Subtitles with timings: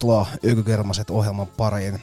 [0.00, 2.02] Tervetuloa Ykykermaset ohjelman pariin.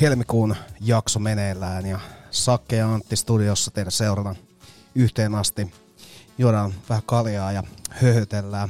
[0.00, 4.34] Helmikuun jakso meneillään ja Sakke ja Antti studiossa teidän seurana
[4.94, 5.72] yhteen asti.
[6.38, 8.68] Juodaan vähän kaljaa ja höhötellään.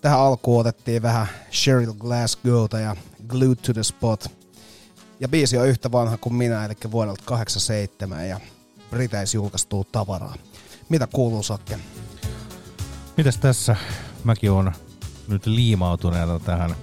[0.00, 2.96] Tähän alkuun otettiin vähän Sheryl Glasgowta ja
[3.28, 4.30] Glued to the Spot.
[5.20, 8.40] Ja biisi on yhtä vanha kuin minä, eli vuodelta 87 ja
[8.90, 10.34] Briteissä julkaistuu tavaraa.
[10.88, 11.78] Mitä kuuluu Sakke?
[13.16, 13.76] Mitäs tässä?
[14.24, 14.72] Mäkin on
[15.28, 16.74] nyt liimautuneena tähän,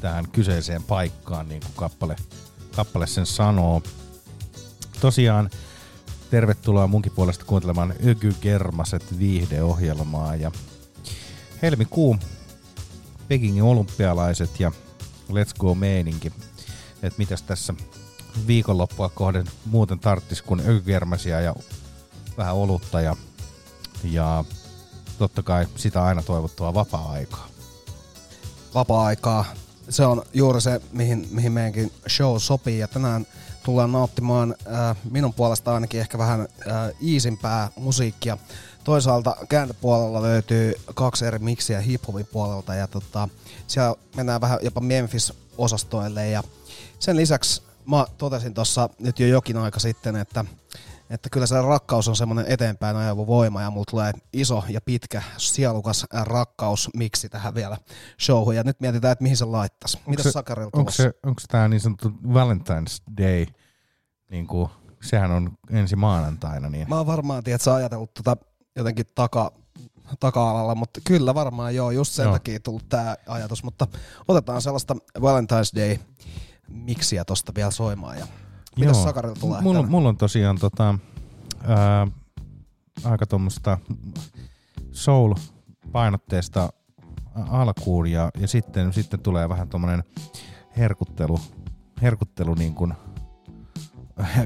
[0.00, 2.16] tähän kyseiseen paikkaan, niin kuin kappale,
[2.76, 3.82] kappale sen sanoo.
[5.00, 5.50] Tosiaan
[6.30, 10.50] tervetuloa munkin puolesta kuuntelemaan Öky Germaset viihdeohjelmaa ja
[11.62, 12.16] helmikuu
[13.28, 14.72] Pekingin olympialaiset ja
[15.30, 16.32] Let's Go meininki.
[17.02, 17.74] Et mitäs tässä
[18.46, 21.54] viikonloppua kohden muuten tarttis kuin ökykermäsiä ja
[22.36, 23.16] vähän olutta ja,
[24.04, 24.44] ja
[25.18, 27.48] totta kai sitä aina toivottua vapaa-aikaa.
[28.74, 29.44] vapaa-aikaa.
[29.88, 32.78] Se on juuri se, mihin, mihin meidänkin show sopii.
[32.78, 33.26] Ja tänään
[33.64, 38.38] tullaan nauttimaan äh, minun puolesta ainakin ehkä vähän äh, iisimpää musiikkia.
[38.84, 43.28] Toisaalta kääntöpuolella löytyy kaksi eri miksiä hip-hopin puolelta ja tota,
[43.66, 46.28] siellä mennään vähän jopa Memphis-osastoille.
[46.28, 46.42] Ja
[46.98, 50.44] sen lisäksi mä totesin tuossa nyt jo jokin aika sitten, että
[51.10, 55.22] että kyllä se rakkaus on semmoinen eteenpäin ajava voima ja mulla tulee iso ja pitkä
[55.36, 57.78] sielukas rakkaus miksi tähän vielä
[58.22, 59.98] showhun ja nyt mietitään, että mihin se laittaisi.
[60.06, 63.46] Mitä Sakarilla Onko se, onko tämä niin sanottu Valentine's Day
[64.30, 64.70] niin kuin
[65.02, 66.68] sehän on ensi maanantaina.
[66.68, 66.88] Niin.
[66.88, 68.36] Mä oon varmaan, tiedät, sä ajatellut tota
[68.76, 69.52] jotenkin taka,
[70.20, 72.32] taka-alalla, mutta kyllä varmaan joo, just sen Joo.
[72.32, 73.86] takia tullut tää ajatus, mutta
[74.28, 75.98] otetaan sellaista Valentine's Day
[76.68, 78.26] miksiä tosta vielä soimaan ja
[78.78, 79.04] mitäs Joo.
[79.04, 79.60] Sakarilla tulee?
[79.60, 80.98] Mulla, mulla on tosiaan tota,
[81.64, 82.06] ää,
[83.04, 83.78] aika tuommoista
[84.92, 86.68] soul-painotteesta
[87.34, 90.04] alkuun ja, ja sitten, sitten tulee vähän tuommoinen
[90.76, 91.40] herkuttelu,
[92.02, 92.94] herkuttelu niin kuin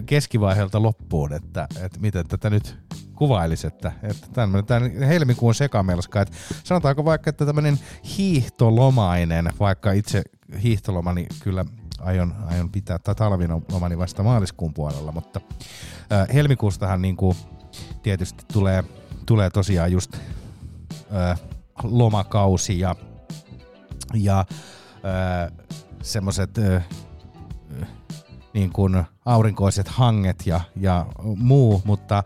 [0.06, 2.78] keskivaiheelta loppuun, että, että miten tätä nyt
[3.14, 7.78] kuvailisi, että, että tämmöinen, tämän helmikuun sekamelska, että sanotaanko vaikka, että tämmöinen
[8.18, 10.22] hiihtolomainen, vaikka itse
[10.62, 11.64] hiihtolomani kyllä
[12.00, 15.40] aion, aion pitää, talvilomani vasta maaliskuun puolella, mutta
[16.12, 17.36] äh, helmikuustahan niin kuin
[18.02, 18.84] tietysti tulee,
[19.26, 20.16] tulee tosiaan just
[21.14, 21.40] äh,
[21.82, 22.96] lomakausi ja,
[24.14, 25.52] ja äh,
[26.02, 26.84] semmoiset äh,
[28.54, 31.06] niin kuin aurinkoiset hanget ja, ja
[31.36, 32.24] muu, mutta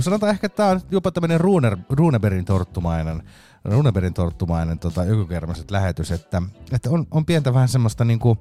[0.00, 3.22] sanotaan ehkä, että tämä on jopa tämmöinen Runer, Runeberin torttumainen,
[3.64, 5.00] Runeberin torttumainen tota,
[5.70, 8.38] lähetys, että, että on, on pientä vähän semmoista niin kuin,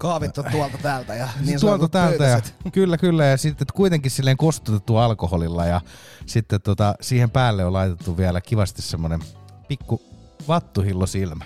[0.00, 2.40] Kaavittu tuolta täältä ja niin niin tuolta täältä ja,
[2.72, 5.80] kyllä, kyllä, ja sitten kuitenkin silleen kostutettu alkoholilla ja
[6.26, 9.20] sitten tota, siihen päälle on laitettu vielä kivasti semmoinen
[9.68, 10.02] pikku
[10.48, 11.44] vattuhillo silmä.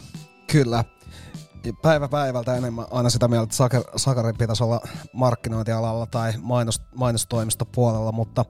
[0.52, 0.84] Kyllä.
[1.82, 4.80] Päivä päivältä enemmän aina sitä mieltä, että Sakar, Sakarin pitäisi olla
[5.12, 8.44] markkinointialalla tai mainos, mainostoimistopuolella, mutta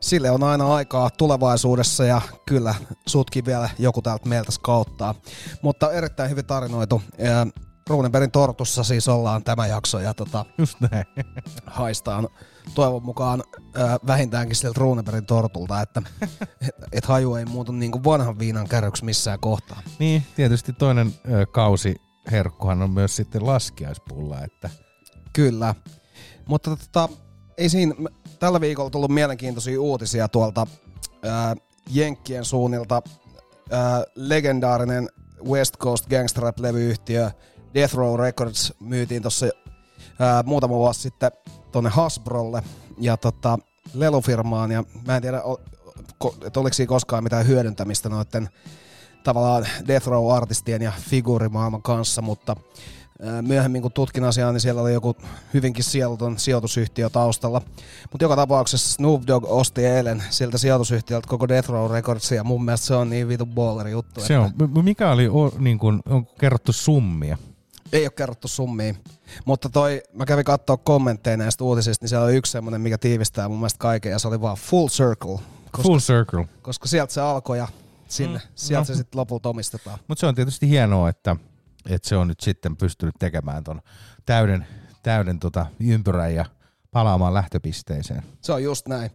[0.00, 2.74] sille on aina aikaa tulevaisuudessa ja kyllä
[3.06, 5.14] sutkin vielä joku täältä meiltä skauttaa.
[5.62, 7.02] Mutta erittäin hyvin tarinoitu.
[7.88, 11.04] Ja Runeberin tortussa siis ollaan tämä jakso ja tota, Just näin.
[11.66, 12.28] haistaan
[12.74, 16.02] toivon mukaan ö, vähintäänkin sieltä Runeberin tortulta, että
[16.60, 19.82] et, et haju ei muutu niin kuin vanhan viinan kärryksi missään kohtaa.
[19.98, 21.96] Niin, tietysti toinen ö, kausi
[22.30, 24.70] herkkuhan on myös sitten laskiaispulla, että
[25.32, 25.74] Kyllä.
[26.48, 27.08] Mutta tota,
[27.58, 27.94] ei siinä,
[28.38, 30.66] tällä viikolla tullut mielenkiintoisia uutisia tuolta
[31.22, 31.56] ää,
[31.90, 33.02] Jenkkien suunnilta.
[33.70, 35.08] Ää, legendaarinen
[35.44, 37.30] West Coast Gangsta Rap-levyyhtiö
[37.76, 39.46] Death Row Records myytiin tuossa
[40.44, 41.30] muutama vuosi sitten
[41.72, 42.62] tonne Hasbrolle
[43.00, 43.58] ja tota,
[43.94, 45.42] lelufirmaan ja mä en tiedä,
[46.46, 48.48] että oliko siinä koskaan mitään hyödyntämistä noiden
[49.24, 52.56] tavallaan Death Row-artistien ja figuurimaailman kanssa, mutta
[53.42, 55.16] myöhemmin kun tutkin asiaa, niin siellä oli joku
[55.54, 57.62] hyvinkin sieluton sijoitusyhtiö taustalla.
[58.12, 62.44] Mutta joka tapauksessa Snoop Dogg osti eilen siltä sijoitusyhtiöltä koko Death Row Recordsia.
[62.44, 64.20] Mun mielestä se on niin vitu balleri juttu.
[64.20, 64.50] se on.
[64.58, 67.38] M- Mikä oli, o, niin kuin, on kerrottu summia?
[67.92, 68.94] Ei ole kerrottu summia.
[69.44, 73.48] Mutta toi, mä kävin katsoa kommentteja näistä uutisista, niin siellä oli yksi semmonen, mikä tiivistää
[73.48, 75.38] mun mielestä kaiken, ja se oli vaan full circle.
[75.70, 76.48] Koska, Full circle.
[76.62, 77.68] koska sieltä se alkoi ja
[78.08, 78.84] sinne, mm, sieltä no.
[78.84, 79.98] se sitten lopulta omistetaan.
[80.08, 81.36] Mutta se on tietysti hienoa, että,
[81.90, 83.80] että se on nyt sitten pystynyt tekemään ton
[84.26, 84.66] täyden,
[85.02, 86.44] täyden tota ympyrän ja
[86.90, 88.22] palaamaan lähtöpisteeseen.
[88.40, 89.10] Se on just näin.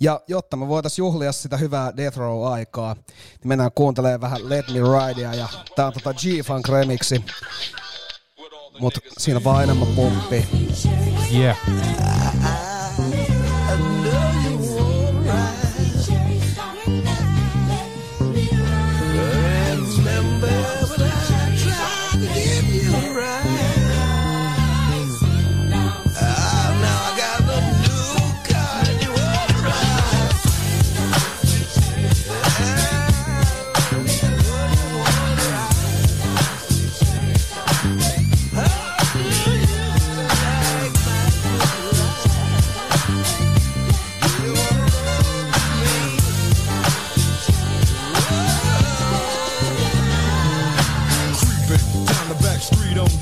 [0.00, 4.78] Ja jotta me voitais juhlia sitä hyvää Death Row-aikaa, niin mennään kuuntelemaan vähän Let Me
[4.78, 7.24] Ridea, ja tää on tota G-Funk remixi.
[8.78, 10.48] Mut siinä vaan enemmän pumppi.
[11.34, 11.56] Yeah.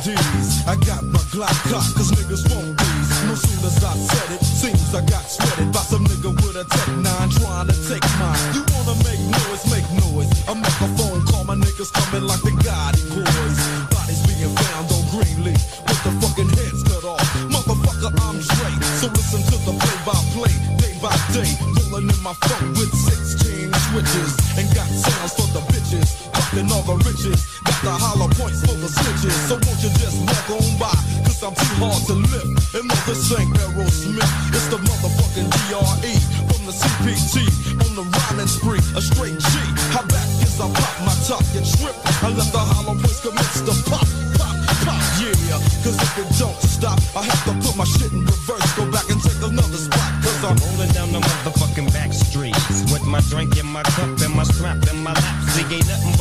[0.09, 0.65] D's.
[0.65, 3.09] I got my Glock cocked cause niggas won't these.
[3.29, 6.65] No soon as I said it, seems I got sweated by some nigga with a
[6.65, 8.41] tech nine trying to take mine.
[8.57, 10.31] You wanna make noise, make noise.
[10.49, 13.59] I make a phone call, my niggas coming like the Gotti boys.
[13.93, 17.29] Bodies being found on Greenleaf with the fucking heads cut off.
[17.53, 18.81] Motherfucker, I'm straight.
[19.00, 21.53] So listen to the play by play, day by day.
[21.77, 24.33] Rolling in my phone with 16 switches.
[24.57, 26.17] And got sounds for the bitches.
[26.33, 27.58] Fucking all the riches.
[27.78, 29.35] The hollow points for the switches.
[29.47, 30.90] So won't you just walk on by?
[31.23, 32.75] Cause I'm too hard to lift.
[32.75, 34.26] And no, this ain't Aerosmith.
[34.50, 36.14] It's the motherfucking DRE
[36.50, 37.47] from the CPT.
[37.78, 39.52] On the rhyming spree, a straight G.
[39.94, 41.94] How back is I pop my top and trip.
[42.18, 44.02] I let the hollow points commence to pop,
[44.35, 44.99] pop, pop.
[45.23, 48.66] Yeah, cause if it don't stop, I have to put my shit in reverse.
[48.75, 50.11] Go back and take another spot.
[50.26, 54.35] Cause I'm Rolling down the motherfucking back streets with my drink in my cup and
[54.35, 55.35] my strap in my lap.
[55.54, 56.17] See, ain't nothing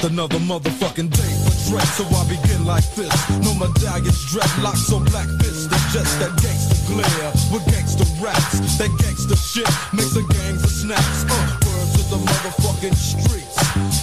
[0.00, 1.80] just another motherfucking day for Dre.
[1.96, 3.12] So I begin like this.
[3.40, 5.66] No medallions, dreadlocks, or black fists.
[5.66, 8.60] It's just that gangster glare with gangster raps.
[8.78, 11.24] That gangster shit makes the gangs of snaps.
[11.24, 13.56] Uh, words of the motherfucking streets.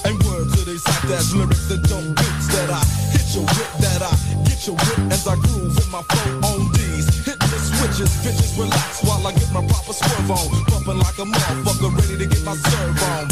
[0.05, 2.47] And words of these hot ass lyrics that don't beats.
[2.53, 2.81] That I
[3.13, 4.13] hit your whip, that I
[4.45, 7.07] get your whip as I groove in my phone on these.
[7.25, 10.45] Hit the switches, bitches relax while I get my proper swerve on.
[10.69, 13.26] Bumping like a motherfucker ready to get my serve on.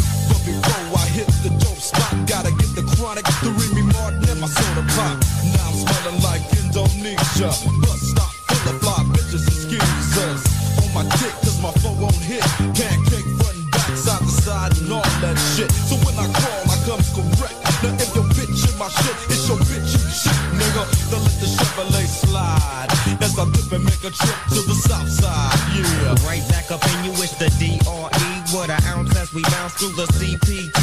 [15.90, 17.66] So when I crawl, I come correct.
[17.84, 20.84] Now if your bitch in my shit, it's your bitch you shit, nigga.
[21.12, 22.88] Don't let the Chevrolet slide.
[23.22, 26.16] As I dip and make a trip to the south side, yeah.
[26.26, 28.32] Right back up in you, it's the DRE.
[28.54, 30.80] What an ounce as we bounce through the CPT.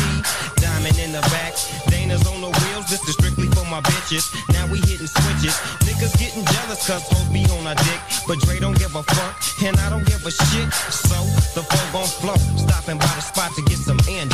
[0.61, 1.55] Diamond in the back,
[1.89, 2.87] Dana's on the wheels.
[2.91, 4.29] This is strictly for my bitches.
[4.53, 5.57] Now we hitting switches.
[5.87, 8.01] Niggas getting jealous cause hoes be on a dick.
[8.27, 9.35] But Dre don't give a fuck,
[9.65, 10.69] and I don't give a shit.
[10.91, 11.19] So
[11.55, 12.39] the flow gon' flow.
[12.57, 14.32] Stopping by the spot to get some end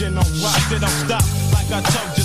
[0.00, 1.22] question on rock did I stop?
[1.52, 2.19] Like I told you.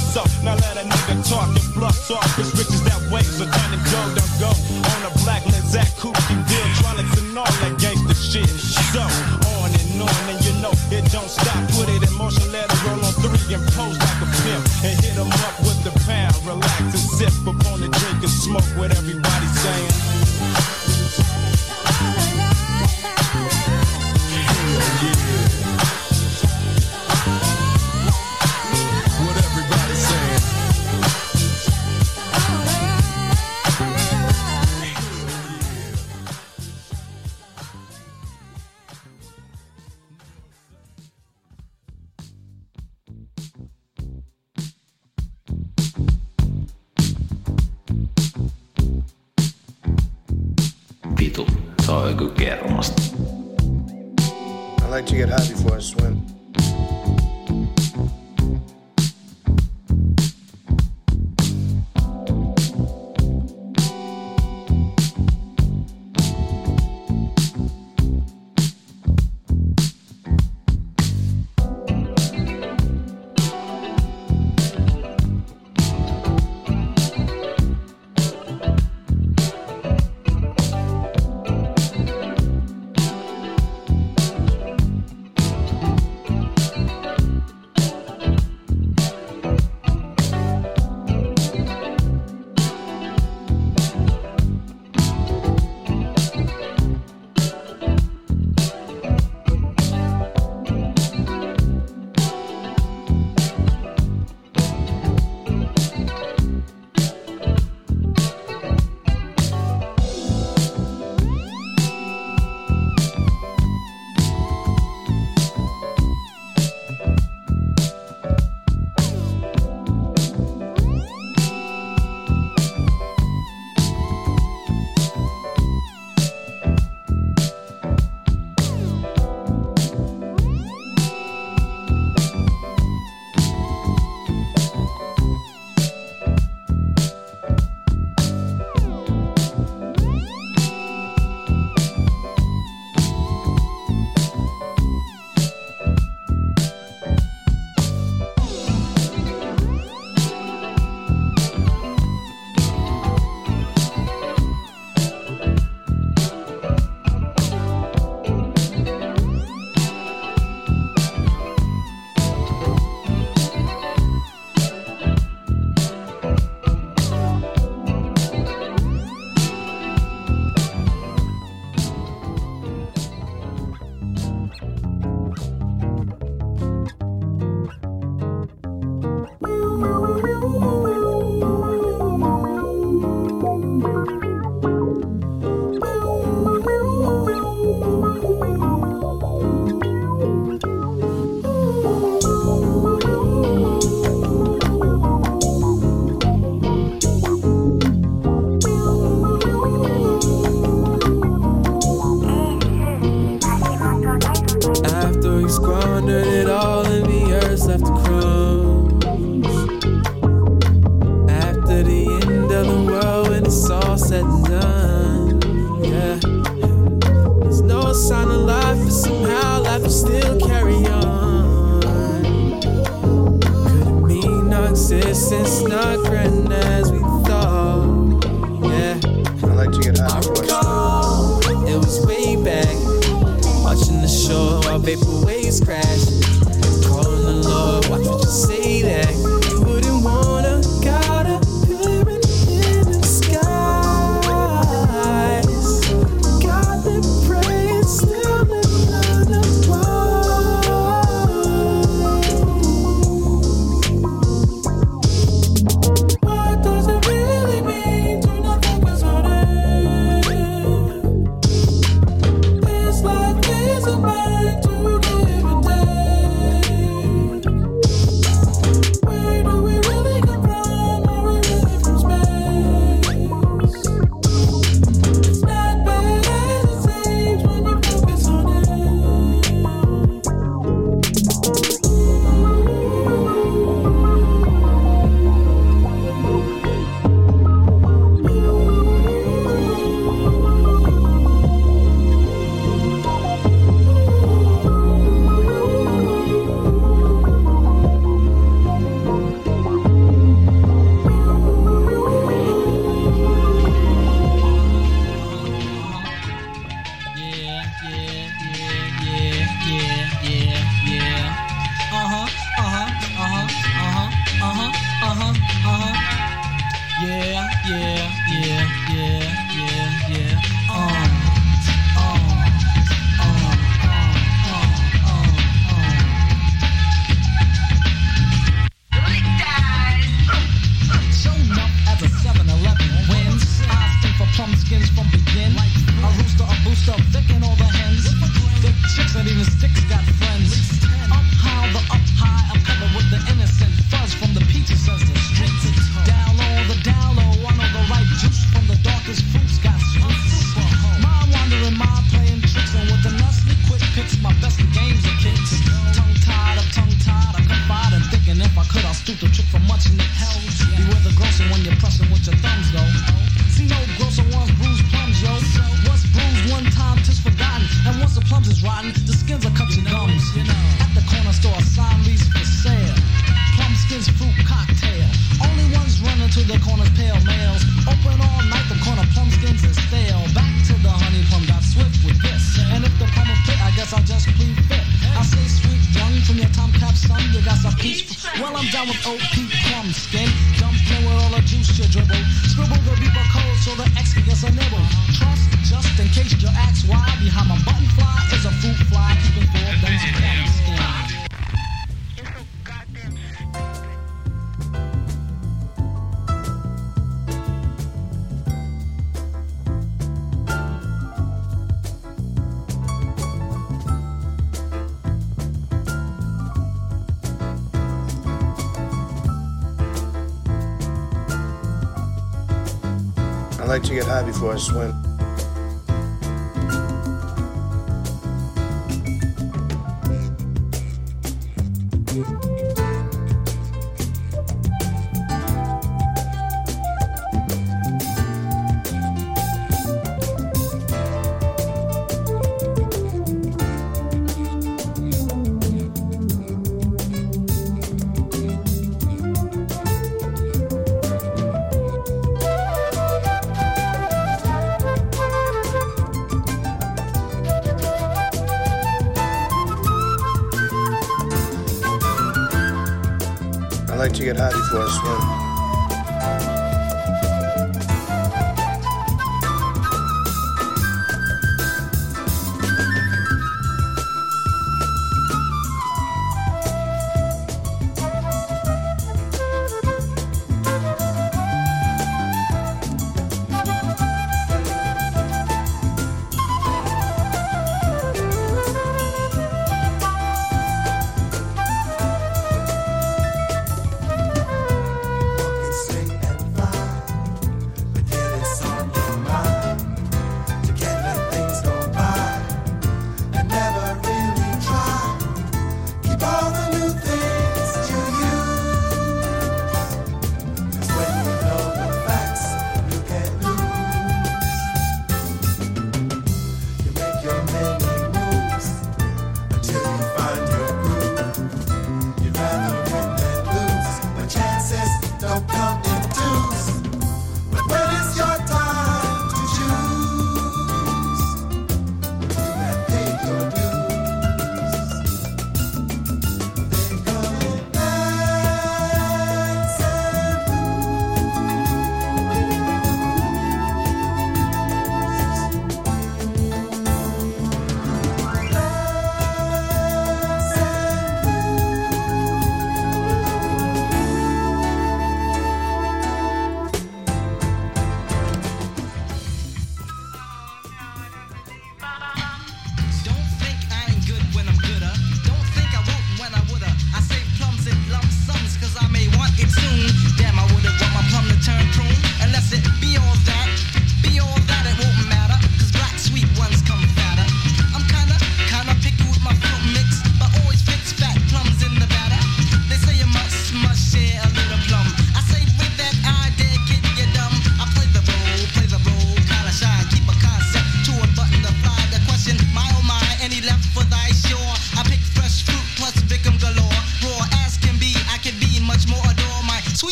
[424.58, 424.95] Swim.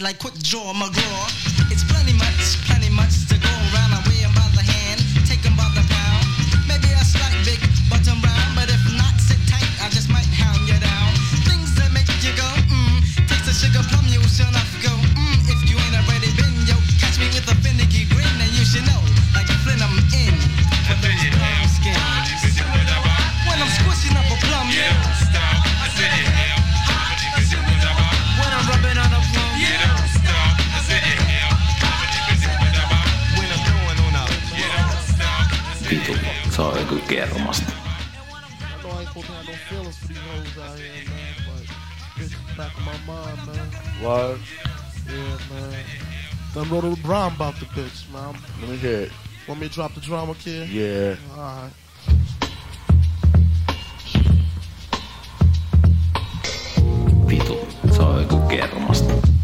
[0.00, 1.24] Like quick draw McGraw.
[1.72, 3.92] It's plenty much, plenty much to go around.
[3.96, 6.24] I weigh by the hand, take by the pound.
[6.68, 7.58] Maybe a slight big
[7.90, 9.66] button round, but if not, sit tight.
[9.80, 11.10] I just might hound you down.
[11.48, 13.00] Things that make you go, mmm.
[13.28, 15.36] Taste the sugar plum, you should not go, mmm.
[15.50, 18.86] If you ain't already been, yo, catch me with a finicky grin, and you should
[18.86, 19.02] know,
[37.08, 37.72] kermasta.
[38.60, 41.34] I know I ain't supposed to have no feelings for these hoes out here, man,
[41.48, 44.04] but it's back in my mind, man.
[44.04, 44.40] Word.
[45.06, 45.84] Yeah, man.
[46.54, 48.36] Done wrote a rhyme about the bitch, man.
[48.60, 49.12] Let me hear it.
[49.48, 50.68] Want me to drop the drama, kid?
[50.68, 51.16] Yeah.
[51.32, 51.72] Alright.
[57.26, 57.56] Vitu,
[57.90, 59.37] se on joku kermasta.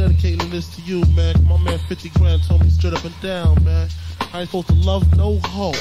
[0.00, 1.34] Dedicating this to you, man.
[1.46, 3.86] My man 50 grand told me straight up and down, man.
[4.32, 5.74] I ain't supposed to love no hoe.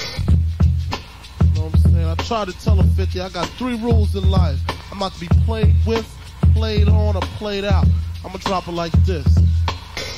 [1.41, 2.05] You know what I'm saying?
[2.05, 4.60] I tried to tell him 50, I got three rules in life.
[4.91, 6.05] I'm about to be played with,
[6.53, 7.86] played on, or played out.
[8.25, 9.25] I'm gonna drop it like this.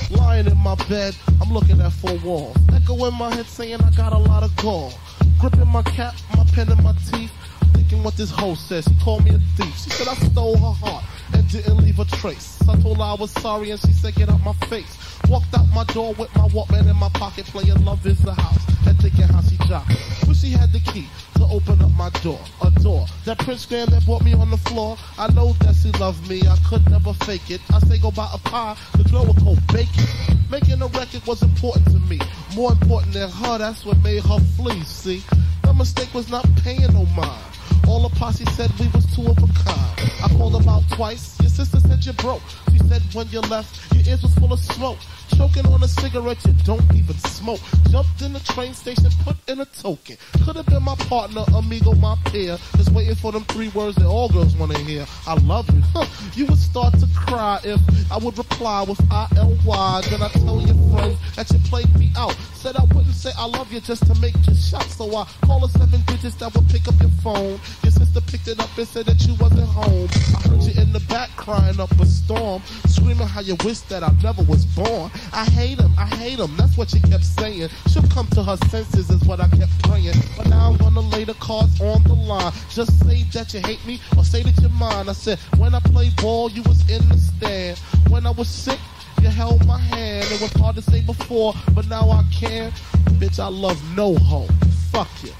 [0.09, 2.57] Lying in my bed, I'm looking at four walls.
[2.73, 4.93] Echo in my head saying I got a lot of gall.
[5.39, 7.31] Gripping my cap, my pen in my teeth.
[7.75, 8.83] Thinking what this hoe says.
[8.85, 9.77] She called me a thief.
[9.77, 12.61] She said I stole her heart and didn't leave a trace.
[12.67, 14.97] I told her I was sorry and she said get out my face.
[15.29, 18.61] Walked out my door with my Walkman in my pocket playing Love is the House
[18.87, 20.27] and thinking how she it.
[20.27, 22.39] But she had the key to open up my door.
[22.61, 24.97] A door that Prince Graham that brought me on the floor.
[25.17, 26.41] I know that she loved me.
[26.47, 27.61] I could never fake it.
[27.71, 28.75] I say go buy a pie.
[28.97, 30.37] The girl would go bacon.
[30.49, 32.19] Making a record was important to me.
[32.55, 35.23] More important than her, that's what made her flee, see?
[35.63, 37.41] The mistake was not paying no mind.
[37.87, 40.11] All the posse said we was two of a kind.
[40.23, 41.39] I called them out twice.
[41.41, 42.41] Your sister said you broke.
[42.71, 44.97] She said when you left, your ears was full of smoke.
[45.37, 47.59] Choking on a cigarette you don't even smoke.
[47.89, 50.17] Jumped in the train station, put in a token.
[50.45, 52.57] Could have been my partner, amigo, my peer.
[52.77, 55.05] Just waiting for them three words that all girls want to hear.
[55.25, 55.81] I love you.
[55.93, 56.05] Huh.
[56.35, 57.79] You would start to cry if
[58.11, 60.01] I would reply with I-L-Y.
[60.09, 62.35] Then I tell your friends that you played me out.
[62.53, 64.83] Said I wouldn't say I love you just to make you shout.
[64.83, 67.59] So I call the seven digits that would pick up your phone.
[67.83, 70.09] Your sister picked it up and said that you wasn't home.
[70.35, 72.61] I heard you in the back crying up a storm.
[72.87, 75.11] Screaming how you wish that I never was born.
[75.33, 77.69] I hate him, I hate him, that's what she kept saying.
[77.87, 80.15] She'll come to her senses is what I kept praying.
[80.37, 82.53] But now I'm gonna lay the cards on the line.
[82.69, 85.09] Just say that you hate me or say that you're mine.
[85.09, 87.77] I said, when I played ball, you was in the stand.
[88.09, 88.79] When I was sick,
[89.21, 90.25] you held my hand.
[90.31, 92.71] It was hard to say before, but now I can.
[93.19, 94.47] Bitch, I love no hoe.
[94.91, 95.31] Fuck you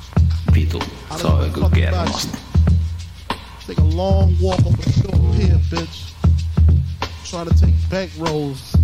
[0.51, 0.79] pitu.
[1.17, 2.29] Se on get lost.
[3.67, 6.13] Take a long walk over the short pier, bitch.
[7.29, 8.75] Trying to take back roads.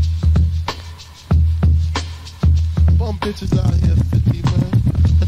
[2.97, 5.26] Bum bitches out here 50, man.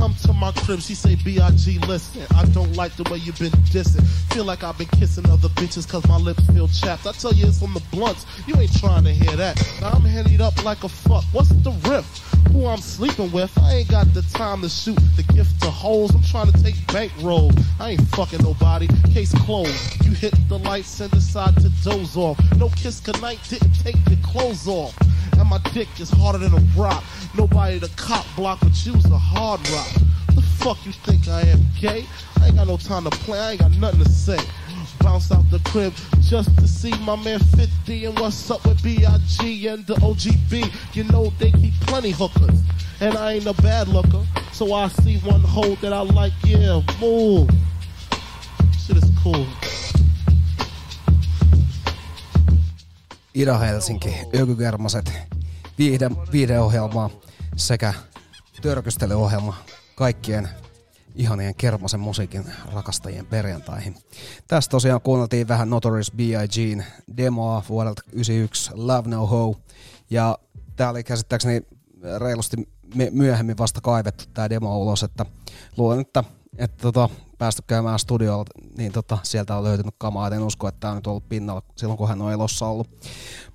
[0.00, 1.78] Come to my crib, she say, B.I.G.
[1.80, 2.22] listen.
[2.34, 4.02] I don't like the way you been dissing.
[4.32, 7.06] Feel like I've been kissing other bitches cause my lips feel chapped.
[7.06, 8.24] I tell you it's on the blunts.
[8.46, 9.56] You ain't trying to hear that.
[9.80, 11.24] Now I'm hennied up like a fuck.
[11.32, 12.06] What's the riff?
[12.52, 13.56] Who I'm sleeping with?
[13.58, 16.14] I ain't got the time to shoot the gift to hoes.
[16.14, 17.52] I'm trying to take bankroll.
[17.78, 18.88] I ain't fucking nobody.
[19.12, 20.04] Case closed.
[20.04, 22.38] You hit the lights and decide to doze off.
[22.56, 24.96] No kiss goodnight, didn't take your clothes off.
[25.38, 27.04] And my dick is harder than a rock.
[27.36, 29.88] Nobody to cop block, but you's a hard rock.
[30.34, 32.04] The fuck you think I am, gay?
[32.40, 33.38] I ain't got no time to play.
[33.38, 34.38] I ain't got nothing to say.
[35.00, 39.66] Bounce out the crib just to see my man 50 and what's up with B.I.G.
[39.68, 40.70] and the OGB.
[40.94, 42.60] You know they keep plenty hookers.
[43.00, 44.22] And I ain't a bad looker.
[44.52, 47.48] So I see one hoe that I like, yeah, move.
[48.86, 49.46] Shit is cool.
[53.34, 55.12] Ida-Helsinki, Yökykermaset,
[55.78, 57.10] viihde, viihdeohjelma
[57.56, 57.94] sekä
[58.60, 59.54] törkystelyohjelma
[59.94, 60.48] kaikkien
[61.14, 63.96] ihanien Kermasen musiikin rakastajien perjantaihin.
[64.48, 66.84] Tässä tosiaan kuunneltiin vähän Notorious B.I.G:n
[67.16, 69.56] demoa vuodelta 91 Love No Ho.
[70.10, 70.38] Ja
[70.76, 71.62] tää oli käsittääkseni
[72.18, 72.56] reilusti
[73.10, 75.26] myöhemmin vasta kaivettu tää demo ulos, että
[75.76, 76.24] luulen, että,
[76.58, 78.44] että tota, päästy käymään studiolla,
[78.76, 81.98] niin tota, sieltä on löytynyt kamaa, en usko, että tämä on nyt ollut pinnalla silloin,
[81.98, 82.88] kun hän on elossa ollut.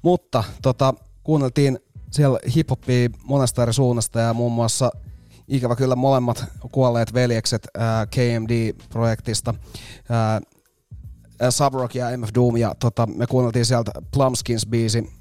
[0.02, 1.80] Mutta tota, kuunneltiin
[2.15, 4.91] siellä hiphoppia monesta eri suunnasta ja muun muassa
[5.47, 9.54] ikävä kyllä molemmat kuolleet veljekset ää, KMD-projektista,
[10.10, 10.41] ää,
[11.39, 15.12] ää, Subrock ja MF Doom, ja tota, me kuunneltiin sieltä Plumskins-biisi.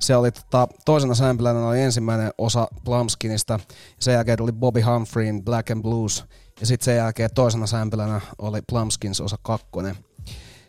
[0.00, 3.60] Se oli tota, toisena samplena oli ensimmäinen osa Plumskinista,
[4.00, 6.24] sen jälkeen tuli Bobby Humphreyin Black and Blues,
[6.60, 9.96] ja sitten sen jälkeen toisena samplena oli Plumskins osa kakkonen.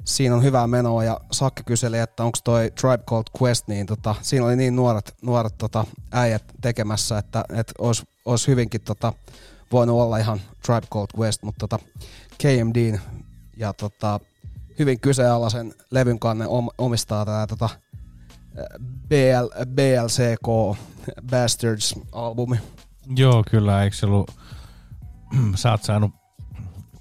[0.05, 4.15] Siinä on hyvää menoa ja Sakke kyseli, että onko toi Tribe Called Quest, niin tota,
[4.21, 9.13] siinä oli niin nuoret, nuoret tota, äijät tekemässä, että, että olisi, olisi hyvinkin tota,
[9.71, 11.85] voinut olla ihan Tribe Called Quest, mutta tota,
[12.37, 12.99] KMD
[13.57, 14.19] ja tota,
[14.79, 17.69] hyvin kyseenalaisen levyn kanne om, omistaa tämä tota,
[19.07, 20.77] BL, BLCK
[21.31, 22.57] Bastards-albumi.
[23.15, 24.31] Joo, kyllä, eikö se ollut,
[25.55, 26.11] sä oot saanut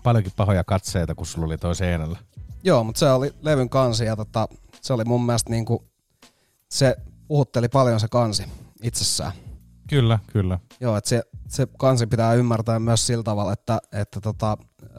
[0.02, 2.18] paljonkin pahoja katseita, kun sulla oli toi seinällä.
[2.64, 4.48] Joo, mutta se oli levyn kansi ja tota,
[4.82, 5.84] se oli mun mielestä niinku,
[6.70, 6.96] se
[7.28, 8.44] puhutteli paljon se kansi
[8.82, 9.32] itsessään.
[9.88, 10.58] Kyllä, kyllä.
[10.80, 14.56] Joo, että se, se kansi pitää ymmärtää myös sillä tavalla, että, että tota,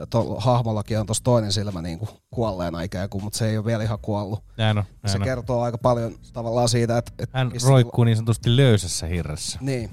[0.10, 3.84] to, hahmollakin on tuossa toinen silmä niinku kuolleena ikään kuin, mutta se ei ole vielä
[3.84, 4.44] ihan kuollut.
[4.58, 5.26] Näin on, se näin on.
[5.26, 7.12] kertoo aika paljon tavallaan siitä, että...
[7.20, 9.60] että Hän missä- roikkuu niin sanotusti löysässä hirressä.
[9.62, 9.90] Niin,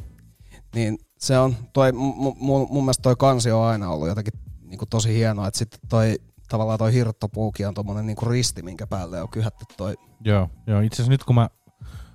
[0.74, 4.87] niin se on, toi, mun, mun, mun mielestä toi kansi on aina ollut jotenkin niinku
[4.87, 6.16] tosi hienoa, että sitten toi
[6.48, 9.94] tavallaan toi hirttopuuki on tommonen niinku risti, minkä päälle on kyhätty toi.
[10.24, 10.80] Joo, joo.
[10.80, 11.48] Itse asiassa nyt kun mä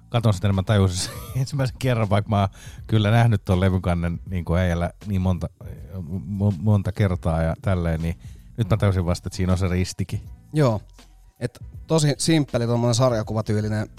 [0.10, 2.50] katon sitä, niin mä tajusin sen ensimmäisen kerran, vaikka mä oon
[2.88, 5.50] kyllä nähnyt tuon levykannen niin kuin äijällä niin monta,
[6.40, 8.16] mo- monta kertaa ja tälleen, niin
[8.58, 10.22] nyt mä tajusin vasta, että siinä on se ristikin.
[10.54, 10.82] Joo,
[11.40, 13.90] että tosi simppeli tommonen sarjakuvatyylinen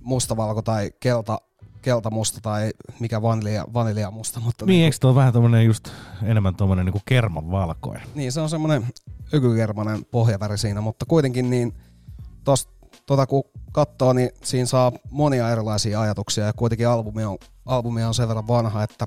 [0.00, 1.38] mustavalko tai kelta,
[1.82, 5.88] keltamusta tai mikä vanilja, vaniljamusta, mutta Niin, eikö tuo vähän tommonen just
[6.22, 8.06] enemmän tommonen niinku kerman valkoinen?
[8.14, 8.86] Niin, se on semmoinen
[9.34, 11.74] ökykermanen pohjaväri siinä, mutta kuitenkin niin
[12.44, 12.68] tos,
[13.06, 18.14] tota kun katsoo, niin siinä saa monia erilaisia ajatuksia ja kuitenkin albumi on, albumi on
[18.14, 19.06] sen verran vanha, että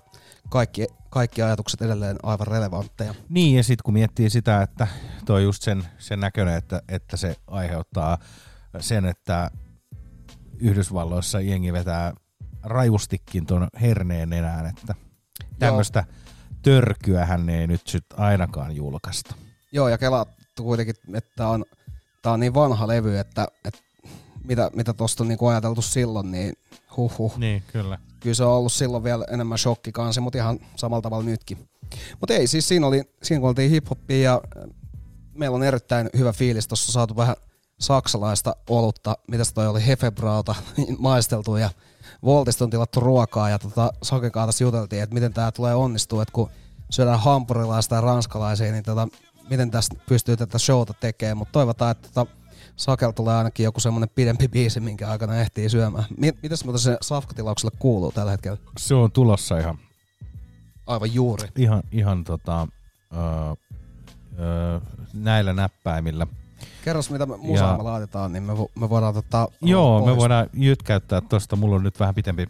[0.50, 3.16] kaikki, kaikki ajatukset edelleen aivan relevantteja.
[3.30, 4.88] Niin, ja sitten kun miettii sitä, että
[5.26, 8.18] tuo just sen, sen näköinen, että, että se aiheuttaa
[8.80, 9.52] sen, että
[10.60, 12.14] Yhdysvalloissa jengi vetää
[12.64, 14.96] rajustikin tuon herneen enää, että
[15.60, 16.04] tämmöistä
[16.62, 19.36] törkyähän ei nyt sit ainakaan julkaista.
[19.76, 21.66] Joo, ja kelattu kuitenkin, että tää on,
[22.22, 23.80] tää on niin vanha levy, että, että
[24.44, 26.54] mitä, mitä tuosta on niinku ajateltu silloin, niin
[26.98, 27.38] huh.
[27.38, 28.00] Niin, kyllä.
[28.20, 31.70] Kyllä se on ollut silloin vielä enemmän shokki kanssa, mutta ihan samalla tavalla nytkin.
[32.20, 34.70] Mutta ei, siis siinä, oli, siinä kun oltiin hiphoppia ja äh,
[35.34, 36.68] meillä on erittäin hyvä fiilis.
[36.68, 37.36] Tuossa saatu vähän
[37.80, 40.56] saksalaista olutta, mitäs toi oli, Hefebrauta
[41.00, 41.70] maisteltu ja
[42.24, 46.34] Voltista on tilattu ruokaa ja tota, Sakekaa tässä juteltiin, että miten tämä tulee onnistua, että
[46.34, 46.50] kun
[46.90, 49.08] syödään hampurilaista ja ranskalaisia, niin tota,
[49.50, 52.32] miten tästä pystyy tätä showta tekemään, mutta toivotaan, että tota,
[52.76, 56.06] Sakel tulee ainakin joku semmoinen pidempi biisi, minkä aikana ehtii syömään.
[56.18, 58.58] Mi- mitäs muuta se Safkatilaukselle kuuluu tällä hetkellä?
[58.78, 59.78] Se on tulossa ihan,
[60.88, 61.50] Aivan juuri.
[61.56, 62.68] ihan, ihan tota,
[63.14, 63.22] öö,
[64.40, 64.80] öö,
[65.14, 66.28] näillä näppäimillä.
[66.84, 70.16] Kerros, mitä me musaa Ja- me laitetaan, niin me, vo- me voidaan tota, Joo, me
[70.16, 71.56] voidaan jytkäyttää tosta.
[71.56, 72.48] Mulla on nyt vähän pitempi,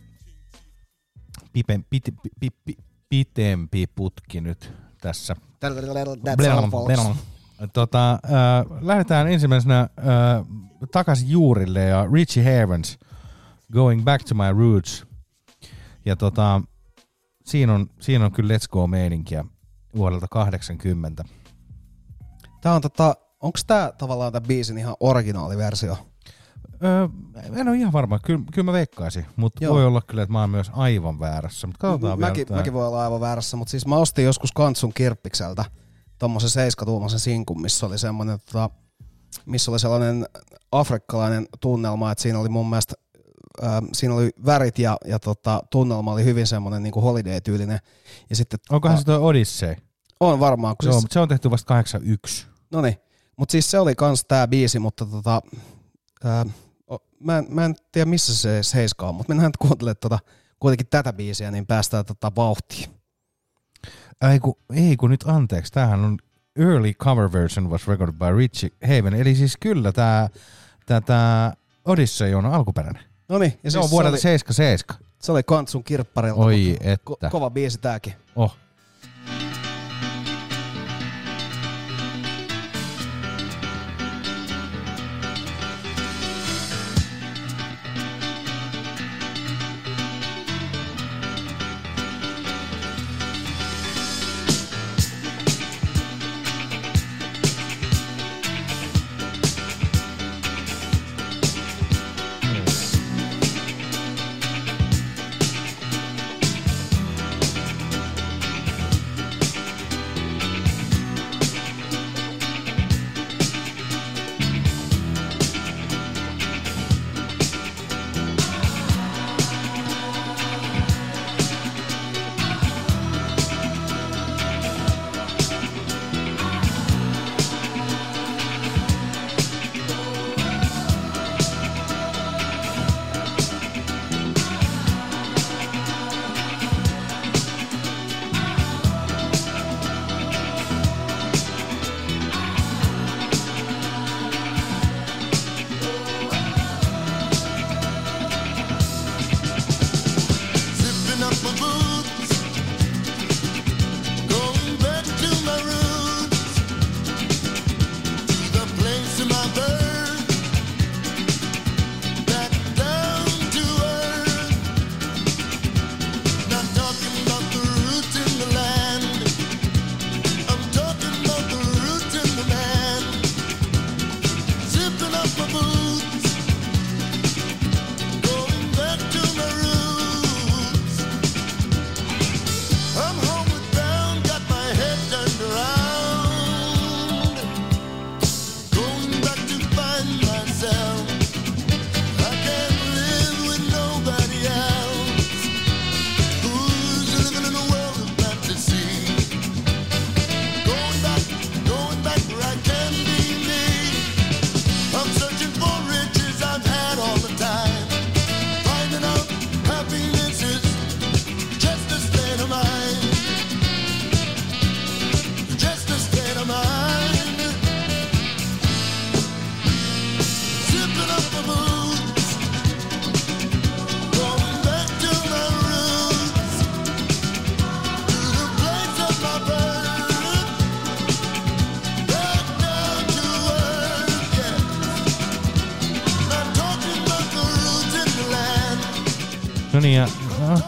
[1.53, 2.77] pipe, pit, pi, pi, pi,
[3.09, 5.35] pitempi putki nyt tässä.
[6.87, 7.69] That's.
[7.73, 8.19] Tota, äh,
[8.81, 9.87] lähdetään ensimmäisenä äh,
[10.91, 12.99] takaisin juurille ja Richie Havens,
[13.73, 15.05] Going Back to My Roots.
[16.05, 16.61] Ja tota,
[17.45, 19.45] siinä on, siinä on kyllä Let's Go-meininkiä
[19.95, 21.23] vuodelta 80.
[22.61, 25.97] Tää on tota, onks tää tavallaan tää biisin ihan originaaliversio?
[26.83, 27.07] Öö,
[27.55, 30.49] en ole ihan varma, kyllä, kyllä mä veikkaisin, mutta voi olla kyllä, että mä oon
[30.49, 31.67] myös aivan väärässä.
[31.67, 32.47] Mutta katsotaan mäkin, vielä.
[32.47, 32.57] tää.
[32.57, 35.65] mäkin voi olla aivan väärässä, mutta siis mä ostin joskus Kantsun kirppikseltä
[36.19, 38.69] tommosen seiskatuumaisen sinkun, missä oli semmonen tota,
[39.45, 40.25] missä oli sellainen
[40.71, 42.93] afrikkalainen tunnelma, että siinä oli mun mielestä
[43.93, 47.79] siinä oli värit ja, ja tota, tunnelma oli hyvin semmoinen niin holiday-tyylinen.
[48.29, 49.75] Ja sitten, Onkohan se toi Odyssey?
[50.19, 50.75] On varmaan.
[50.77, 52.47] Kun Joo, siis, mutta se on tehty vasta 81.
[52.71, 52.97] No niin,
[53.37, 55.41] mutta siis se oli kans tää biisi, mutta tota,
[56.23, 56.45] ää,
[57.19, 60.19] mä, en, mä en tiedä missä se seiska on, mutta mennään kuuntelemaan tota,
[60.59, 62.89] kuitenkin tätä biisiä, niin päästään tota vauhtiin.
[64.31, 66.17] Ei kun, ei kun nyt anteeksi, tämähän on
[66.55, 69.13] early cover version was recorded by Richie Haven.
[69.13, 70.29] Eli siis kyllä tämä
[70.85, 71.53] tää, tää
[71.85, 73.03] Odyssey on alkuperäinen.
[73.29, 75.11] No niin, ja se on vuodelta oli, 77.
[75.21, 76.41] se oli Kantsun kirpparilta.
[76.41, 77.27] Oi että.
[77.27, 78.13] Ko- kova biisi tääkin.
[78.35, 78.57] Oh.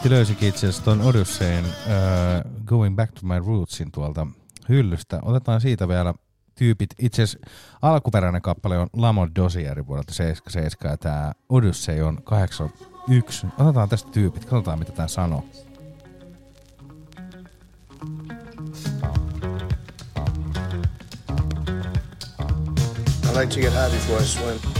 [0.08, 4.26] Antti löysikin itse asiassa tuon Odysseyn uh, Going Back to My Rootsin tuolta
[4.68, 5.18] hyllystä.
[5.22, 6.14] Otetaan siitä vielä
[6.54, 6.90] tyypit.
[6.98, 7.50] Itse asiassa
[7.82, 13.46] alkuperäinen kappale on Lamont Dosieri vuodelta 77 ja tämä Odyssey on 81.
[13.58, 15.44] Otetaan tästä tyypit, katsotaan mitä tämä sanoo.
[23.24, 24.77] I like to get high before I swim.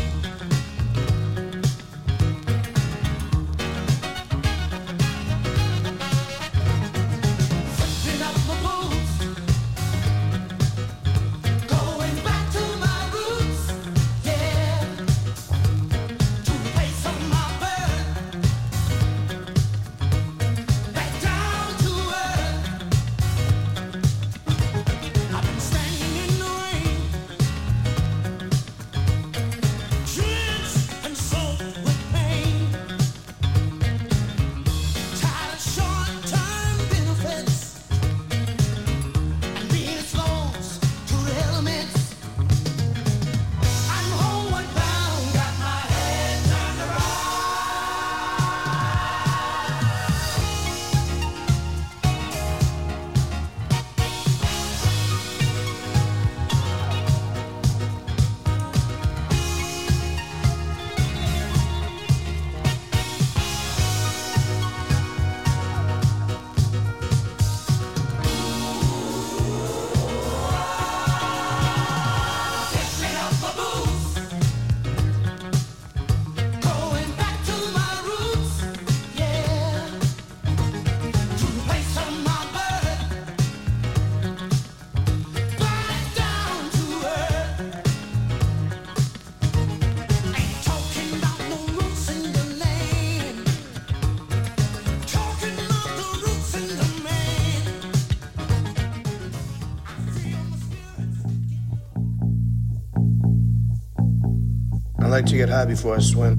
[105.39, 106.38] get high before I swim.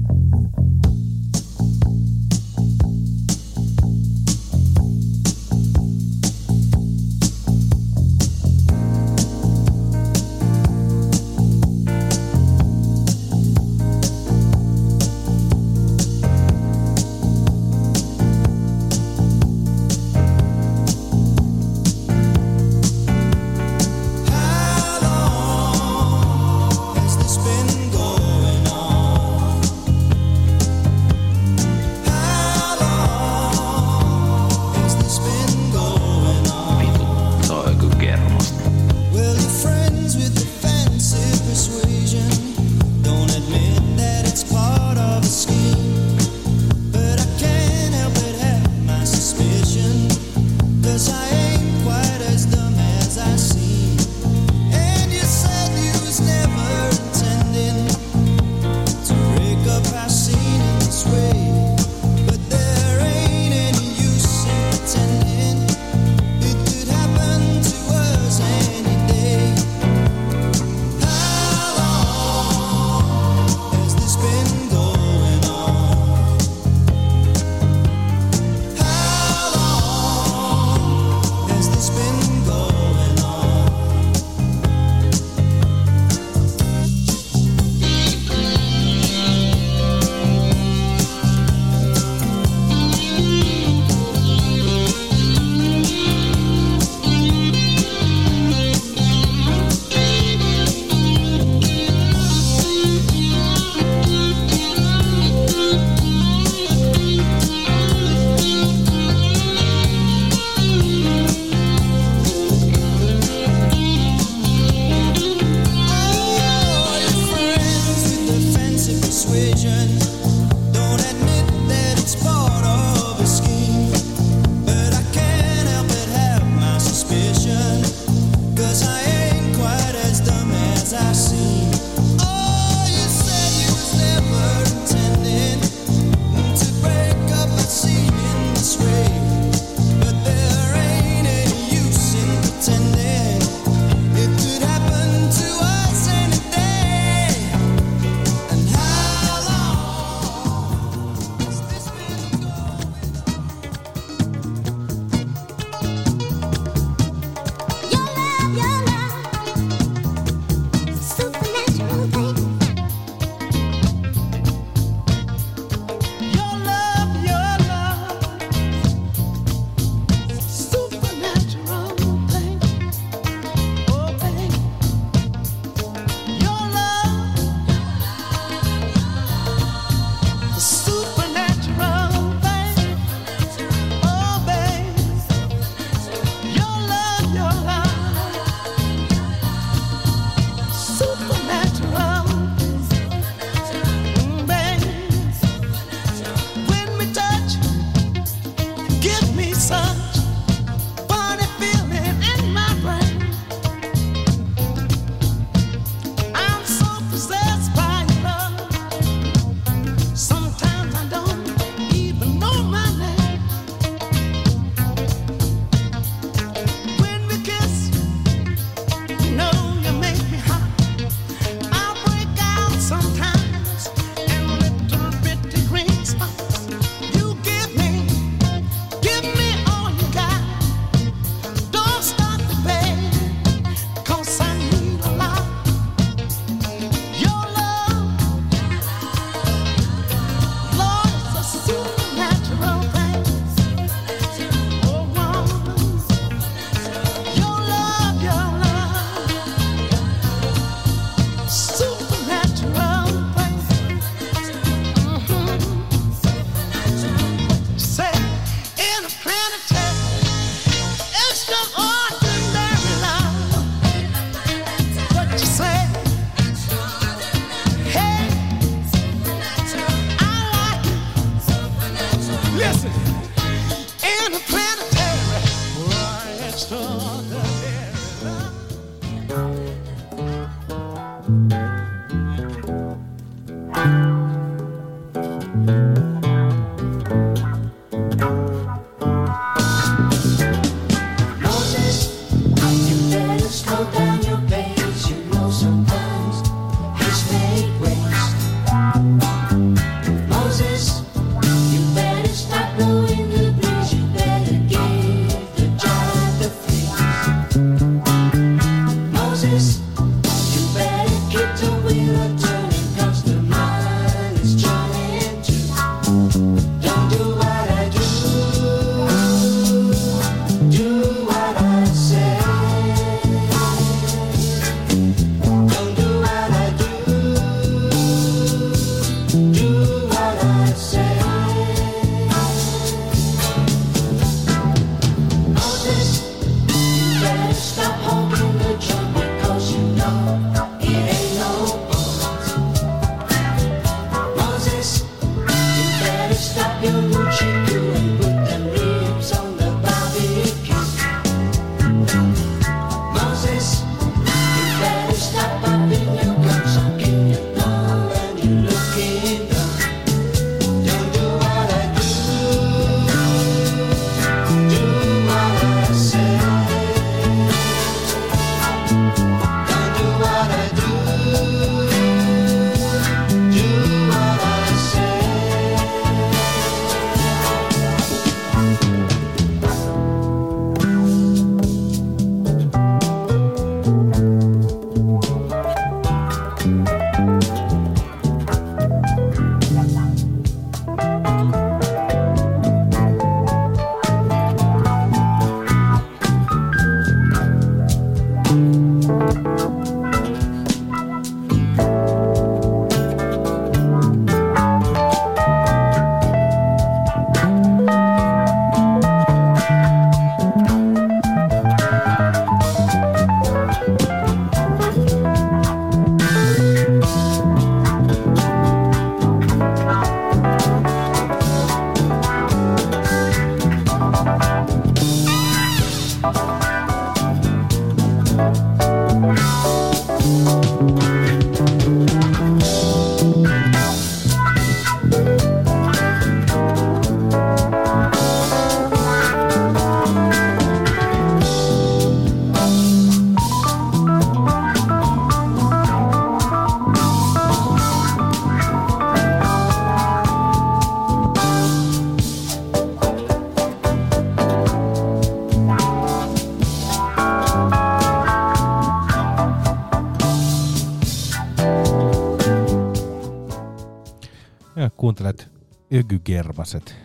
[466.00, 466.96] Kuuntelet Ökygervaset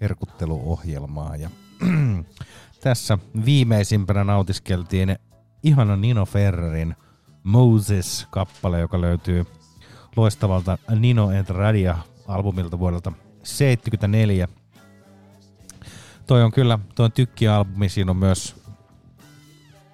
[0.00, 1.36] herkutteluohjelmaa.
[1.36, 1.50] Ja
[2.80, 5.16] tässä viimeisimpänä nautiskeltiin
[5.62, 6.96] ihana Nino Ferrerin
[7.42, 9.46] Moses-kappale, joka löytyy
[10.16, 14.48] loistavalta Nino et Radia-albumilta vuodelta 1974.
[16.26, 18.56] Toi on kyllä, toi on tykkialbumi, siinä on myös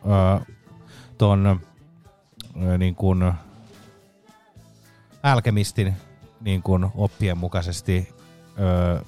[0.06, 0.54] öö,
[1.18, 1.60] ton
[2.62, 3.32] öö, niin kuin
[5.22, 5.94] Alchemistin
[6.40, 8.13] niin kuin oppien mukaisesti
[8.60, 9.00] öö,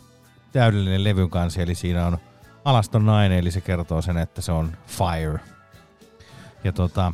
[0.53, 2.19] täydellinen levyn kansi, eli siinä on
[2.65, 5.41] alaston nainen, eli se kertoo sen, että se on Fire.
[6.65, 7.13] Ja tota,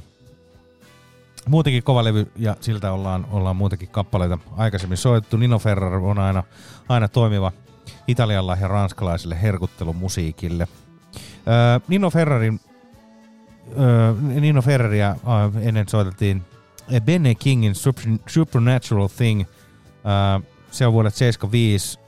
[1.49, 5.37] muutenkin kova levy, ja siltä ollaan, ollaan muutenkin kappaleita aikaisemmin soitettu.
[5.37, 6.43] Nino Ferrer on aina,
[6.89, 7.53] aina toimiva
[8.07, 10.69] italialla ja ranskalaiselle herkuttelumusiikille.
[11.49, 12.61] Öö, Nino Ferrerin
[13.79, 15.17] öö, Nino Ferreria
[15.63, 16.43] ennen soiteltiin
[17.01, 19.45] Benne Kingin Super, Supernatural Thing.
[20.71, 22.02] Se on vuodet 75.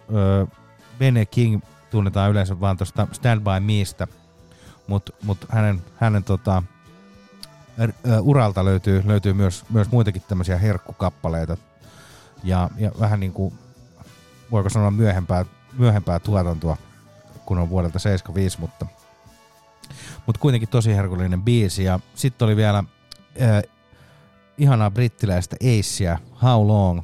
[0.98, 4.06] Benne King tunnetaan yleensä vaan tuosta Stand By Meistä,
[4.86, 6.62] mutta mut hänen, hänen tota,
[7.86, 11.56] r- ö, uralta löytyy, löytyy myös, myös muitakin tämmöisiä herkkukappaleita.
[12.44, 13.54] Ja, ja vähän niin kuin,
[14.50, 15.44] voiko sanoa myöhempää,
[15.78, 16.76] myöhempää tuotantoa,
[17.46, 18.86] kun on vuodelta 75, mutta,
[20.26, 21.84] mutta kuitenkin tosi herkullinen biisi.
[21.84, 23.62] Ja sitten oli vielä äh,
[24.58, 27.00] ihanaa brittiläistä Aceä, How Long.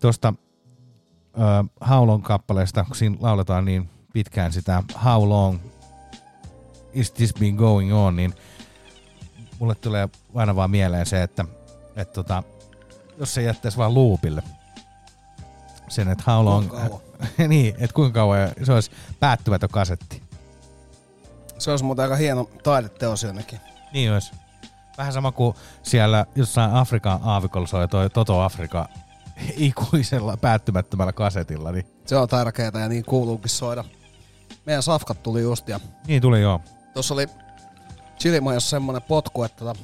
[0.00, 0.34] Tuosta
[1.88, 5.58] How Long-kappaleesta, kun siinä lauletaan niin pitkään sitä How Long
[6.92, 8.34] is this been going on, niin
[9.58, 11.44] mulle tulee aina vaan mieleen se, että,
[11.96, 12.42] että tota,
[13.18, 14.42] jos se jättäisi vaan loopille
[15.88, 16.70] sen, että how long,
[17.48, 20.22] niin, että kuinka kauan se olisi päättymätön kasetti.
[21.58, 23.60] Se olisi muuten aika hieno taideteos jonnekin.
[23.92, 24.32] Niin olisi.
[24.98, 28.88] Vähän sama kuin siellä jossain Afrikan aavikolla soi toi Toto Afrika
[29.56, 31.72] ikuisella päättymättömällä kasetilla.
[31.72, 33.84] Niin, Se on tärkeää ja niin kuuluukin soida.
[34.66, 36.60] Meidän safkat tuli just ja niin tuli joo.
[36.94, 37.26] tuossa oli
[38.18, 39.80] Chilimajassa semmonen potku, että tota,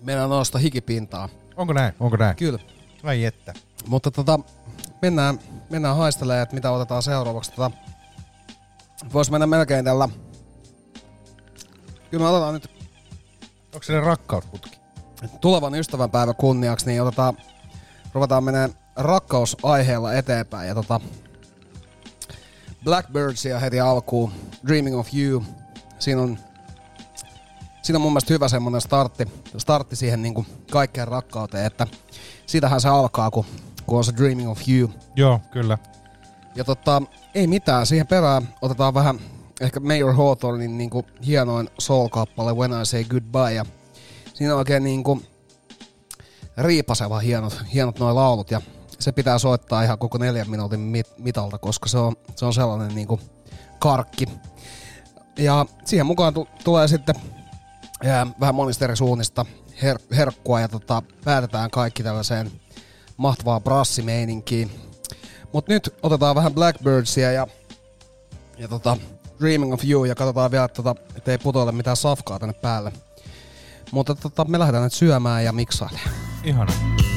[0.00, 1.28] meidän nosta hikipintaa.
[1.56, 1.94] Onko näin?
[2.00, 2.36] Onko näin?
[2.36, 2.58] Kyllä.
[3.02, 3.54] Ai että.
[3.86, 4.40] Mutta tota,
[5.02, 5.38] mennään,
[5.70, 7.50] mennään haistelemaan, että mitä otetaan seuraavaksi.
[7.52, 7.70] Tota,
[9.12, 10.08] Voisi mennä melkein tällä.
[12.10, 12.70] Kyllä me otetaan nyt
[13.74, 14.80] Onko se rakkausputki?
[15.40, 17.36] tulevan ystävänpäivän kunniaksi, niin otetaan,
[18.12, 20.68] ruvetaan menemään rakkausaiheella eteenpäin.
[20.68, 21.00] Ja tota,
[22.84, 24.32] Blackbirdsia heti alkuun,
[24.66, 25.44] Dreaming of You.
[25.98, 26.38] Siinä on,
[27.82, 31.86] siinä on mun mielestä hyvä semmonen startti, startti siihen niin kaikkeen rakkauteen, että
[32.46, 33.44] siitähän se alkaa, kun,
[33.86, 34.90] kun on se Dreaming of You.
[35.16, 35.78] Joo, kyllä.
[36.54, 37.02] Ja tota,
[37.34, 39.20] ei mitään, siihen perään otetaan vähän
[39.60, 43.54] ehkä Mayor Hawthornin niinku hienoin soul-kappale When I Say Goodbye.
[43.54, 43.64] Ja
[44.34, 45.22] siinä on oikein niinku
[46.62, 48.60] riipaseva hienot, hienot noi laulut ja
[48.98, 52.94] se pitää soittaa ihan koko neljän minuutin mit- mitalta, koska se on, se on sellainen
[52.94, 53.20] niinku
[53.78, 54.26] karkki.
[55.38, 57.14] Ja siihen mukaan tu- tulee sitten
[58.04, 59.46] ää, vähän monista eri suunnista
[59.82, 62.52] her- herkkua ja tota, päätetään kaikki tällaiseen
[63.16, 64.70] mahtavaan brassimeininkiin.
[65.52, 67.46] Mut nyt otetaan vähän Blackbirdsia ja,
[68.58, 68.96] ja tota,
[69.40, 72.92] Dreaming of You ja katsotaan vielä, tota, ettei putoile mitään safkaa tänne päälle.
[73.92, 76.29] Mutta tota, me lähdetään nyt syömään ja miksailemaan.
[76.44, 77.09] Ihana.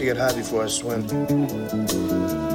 [0.00, 2.49] To get high before I swim.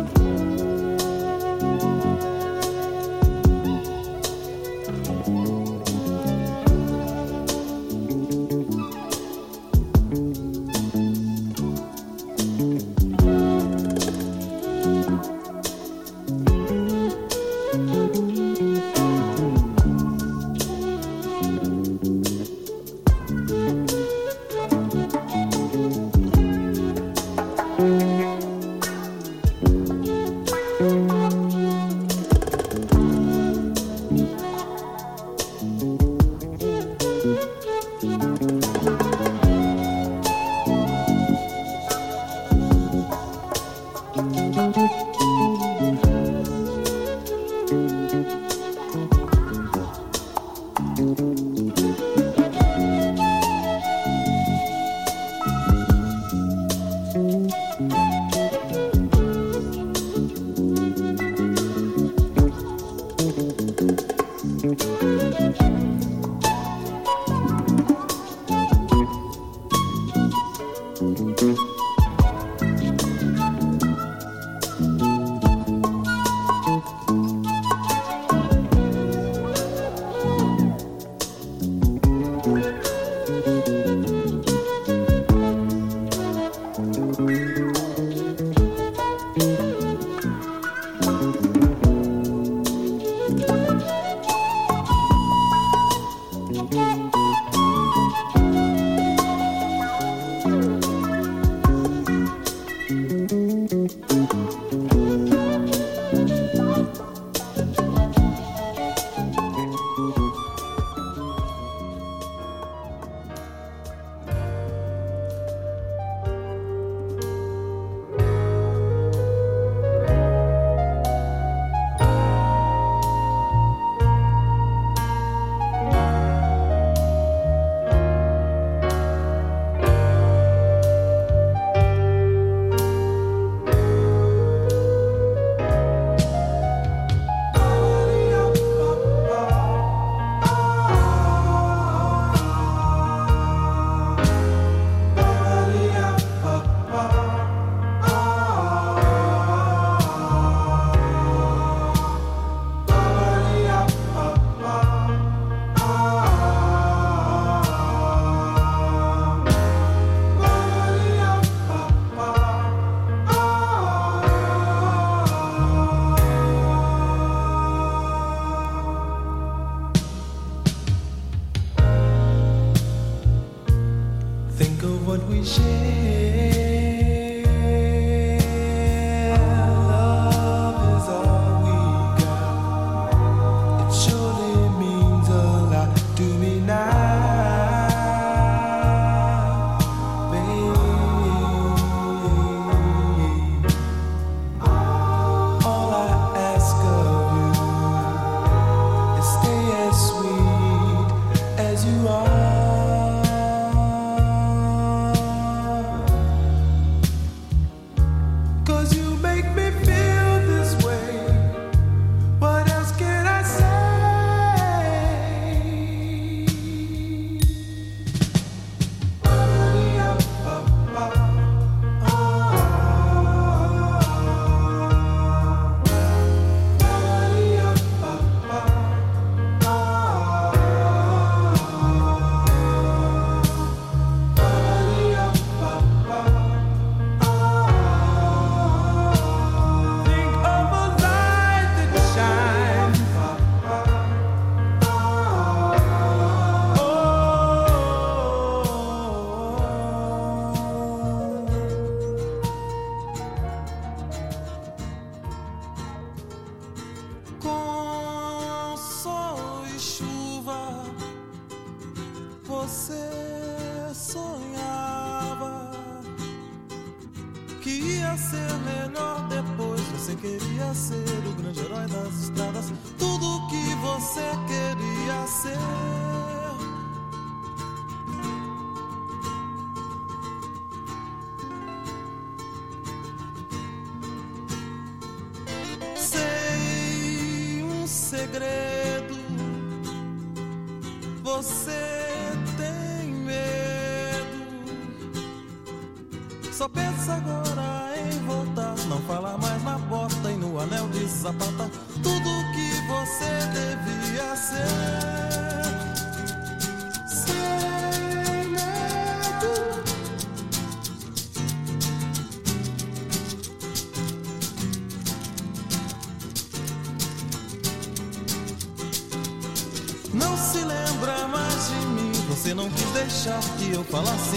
[323.89, 324.34] falar assim.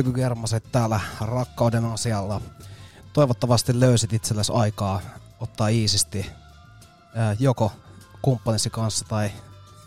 [0.00, 2.40] Ökygermaset täällä rakkauden asialla.
[3.12, 5.00] Toivottavasti löysit itsellesi aikaa
[5.40, 6.26] ottaa iisisti
[7.14, 7.72] ää, joko
[8.22, 9.30] kumppanisi kanssa tai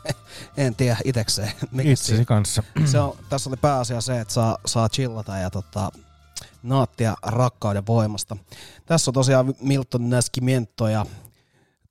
[0.58, 1.52] en tiedä itekseen.
[1.72, 2.64] mikä Itsesi siinä- kanssa.
[2.92, 5.92] Se on, tässä oli pääasia se, että saa, saa chillata ja tota,
[6.64, 8.38] naattia rakkauden voimasta.
[8.86, 11.06] Tässä on tosiaan Milton Nascimento ja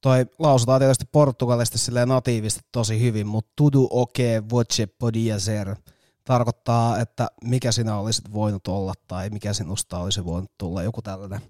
[0.01, 5.77] toi lausutaan tietysti portugalista silleen natiivisesti tosi hyvin, mutta tudo o que voce podia ser
[6.25, 11.41] tarkoittaa, että mikä sinä olisit voinut olla tai mikä sinusta olisi voinut tulla, joku tällainen.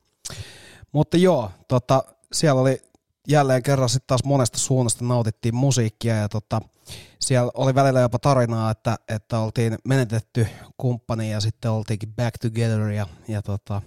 [0.92, 2.78] Mutta joo, tota, siellä oli
[3.28, 6.60] jälleen kerran sitten taas monesta suunnasta nautittiin musiikkia ja tota,
[7.20, 10.46] siellä oli välillä jopa tarinaa, että, että oltiin menetetty
[10.76, 13.82] kumppani ja sitten oltiinkin back together ja, ja tota,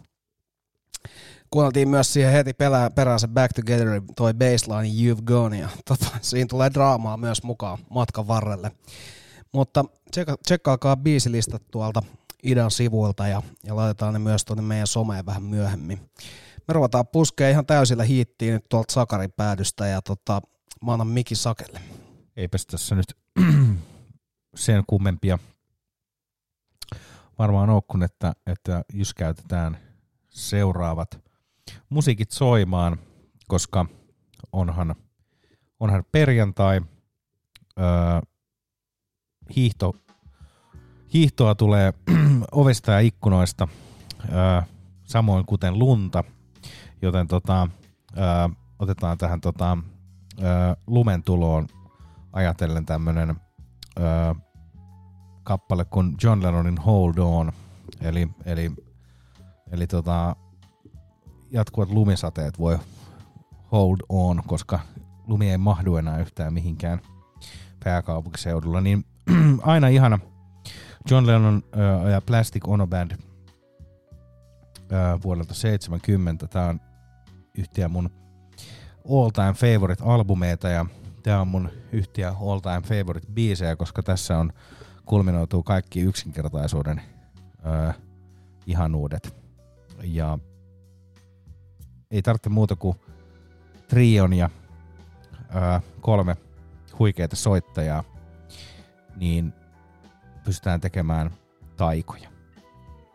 [1.49, 6.05] kuunneltiin myös siihen heti pelään, perään se back together toi baseline You've Gone ja tota,
[6.21, 8.71] siinä tulee draamaa myös mukaan matkan varrelle.
[9.55, 12.03] Mutta tsekka, tsekkaakaa biisilistat tuolta
[12.43, 16.09] idän sivuilta ja, ja laitetaan ne myös tuonne meidän someen vähän myöhemmin.
[16.67, 20.41] Me ruvetaan puskea ihan täysillä hiittiin nyt tuolta Sakarin päädystä ja tota,
[20.85, 21.81] mä annan Miki Sakelle.
[22.35, 23.17] Eipäs tässä nyt
[24.55, 25.39] sen kummempia
[27.39, 29.77] varmaan ole kuin, että, että jyskäytetään
[30.29, 31.19] seuraavat
[31.89, 32.97] musiikit soimaan,
[33.47, 33.85] koska
[34.51, 34.95] onhan,
[35.79, 36.81] onhan perjantai,
[37.79, 37.85] öö,
[39.55, 39.95] hiihto,
[41.13, 41.93] hiihtoa tulee
[42.51, 43.67] ovesta ja ikkunoista,
[44.33, 44.61] öö,
[45.03, 46.23] samoin kuten lunta,
[47.01, 47.67] joten tota,
[48.17, 48.25] öö,
[48.79, 49.77] otetaan tähän tota,
[50.43, 51.67] öö, lumen tuloon
[52.33, 53.35] ajatellen tämmönen
[53.99, 54.33] öö,
[55.43, 57.51] kappale kuin John Lennonin Hold On,
[58.01, 58.71] eli, eli,
[59.71, 60.35] eli tota,
[61.51, 62.79] jatkuvat lumisateet voi
[63.71, 64.79] hold on, koska
[65.27, 66.99] lumi ei mahdu enää yhtään mihinkään
[67.83, 69.05] pääkaupunkiseudulla, niin
[69.61, 70.19] aina ihana
[71.11, 73.11] John Lennon öö, ja Plastic Ono Band
[74.91, 76.47] öö, vuodelta 70.
[76.47, 76.79] Tämä on
[77.57, 78.09] yhtiä mun
[79.11, 80.85] all time favorite albumeita ja
[81.23, 84.53] tämä on mun yhtiä all time favorite biisejä, koska tässä on
[85.05, 87.01] kulminoituu kaikki yksinkertaisuuden
[87.65, 87.91] öö,
[88.65, 89.35] ihanuudet.
[90.03, 90.39] Ja
[92.11, 92.97] ei tarvitse muuta kuin
[93.87, 94.49] trion ja
[95.55, 96.37] öö, kolme
[96.99, 98.03] huikeita soittajaa,
[99.15, 99.53] niin
[100.43, 101.31] pystytään tekemään
[101.77, 102.29] taikoja.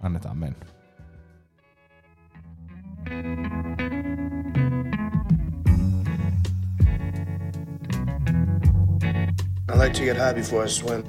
[0.02, 0.66] Annetaan mennä.
[9.68, 11.05] I like to get high before I swim.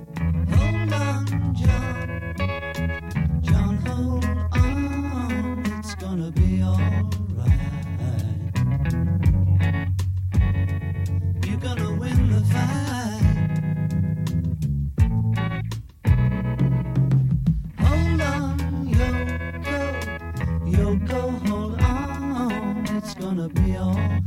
[23.41, 24.21] gonna be alright.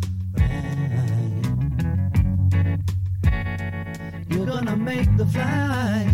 [4.28, 6.10] You're gonna make the flight.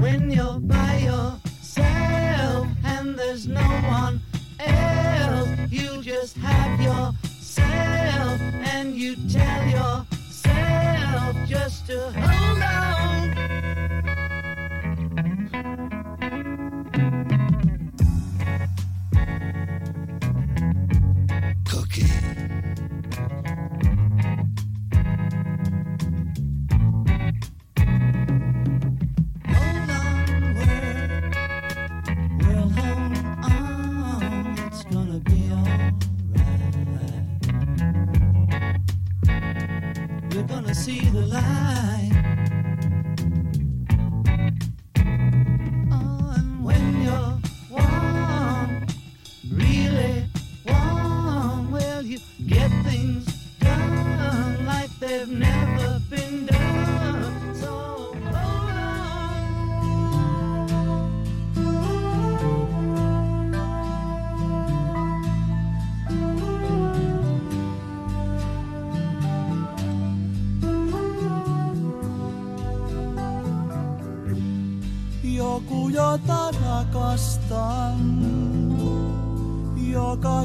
[0.00, 4.20] When you're by yourself and there's no one
[4.60, 8.40] else, you just have yourself
[8.72, 13.77] and you tell yourself just to hold on.
[40.78, 41.97] see the light.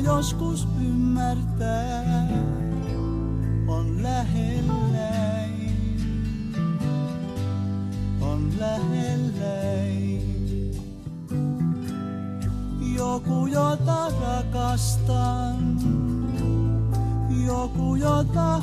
[0.04, 2.28] joskus ymmärtää,
[3.68, 4.84] on lähellä.
[8.22, 9.54] on lähellä.
[12.96, 15.80] Joku, jota rakastan,
[17.46, 18.62] joku, jota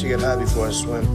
[0.00, 1.09] to get high before I swim.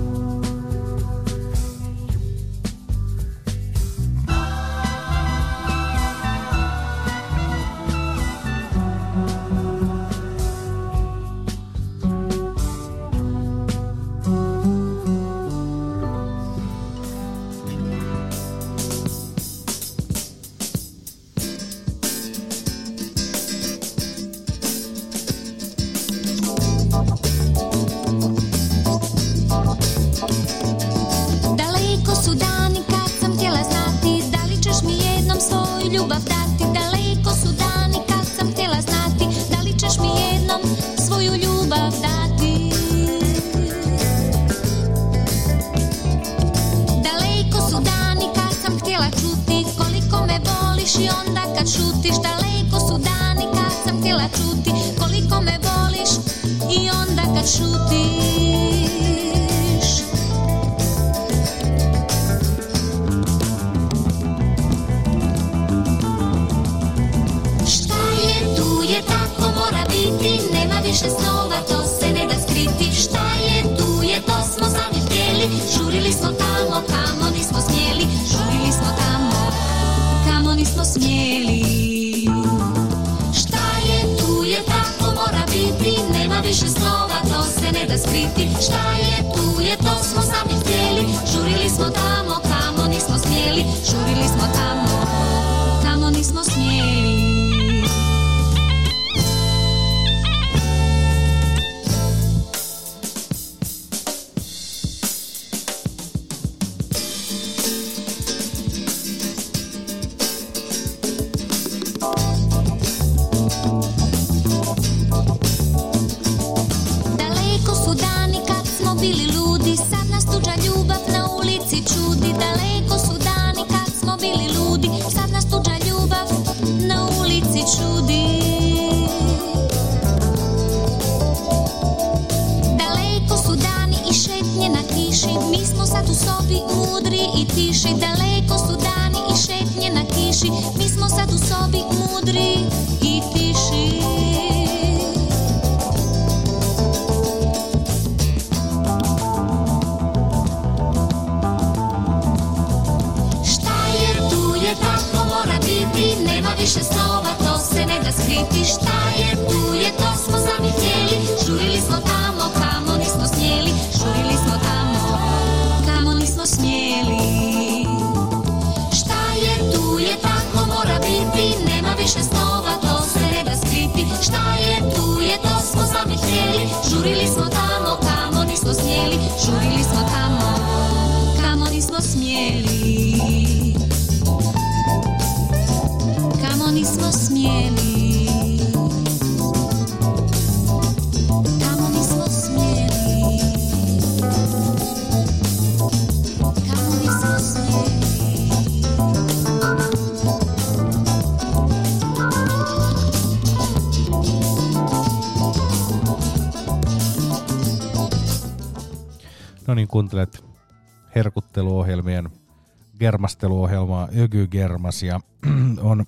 [213.06, 215.19] Germasteluohjelmaa Ögy Germas ja
[215.91, 216.06] on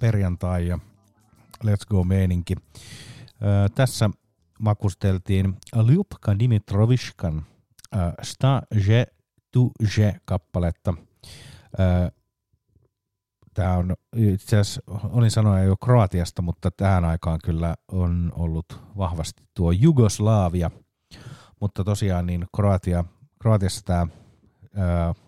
[0.00, 0.78] perjantai ja
[1.64, 2.54] Let's Go meininki.
[3.74, 4.10] Tässä
[4.60, 5.56] makusteltiin
[5.86, 7.46] Ljubka Dimitrovishkan
[8.22, 9.06] Sta je
[9.52, 10.94] tu je kappaletta.
[13.54, 19.42] Tämä on itse asiassa, olin sanoa jo Kroatiasta, mutta tähän aikaan kyllä on ollut vahvasti
[19.54, 20.70] tuo Jugoslavia.
[21.60, 23.04] Mutta tosiaan niin Kroatia,
[23.42, 24.06] Kroatiassa tämä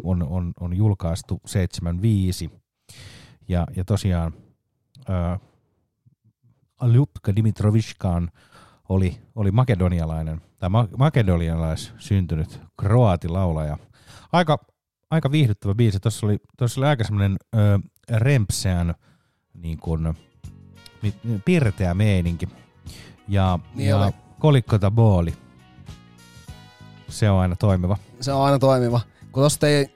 [0.02, 2.50] on, on, on julkaistu 75.
[3.48, 4.32] Ja, ja tosiaan
[5.08, 5.38] ää,
[6.86, 8.30] Ljubka Dimitrovishkaan
[8.88, 13.78] oli, oli makedonialainen, tai ma- makedonialais syntynyt kroatilaulaja.
[14.32, 14.58] Aika,
[15.10, 16.00] aika viihdyttävä biisi.
[16.00, 17.36] Tuossa oli, tuossa oli aika semmoinen
[18.10, 18.94] rempseän
[19.54, 20.14] niin kuin,
[21.02, 21.14] mi-
[21.44, 22.48] pirteä meininki.
[23.28, 24.12] Ja, Niin ja oli.
[24.38, 25.34] kolikkota booli.
[27.08, 27.96] Se on aina toimiva.
[28.20, 29.00] Se on aina toimiva.
[29.38, 29.86] Kun tosta ei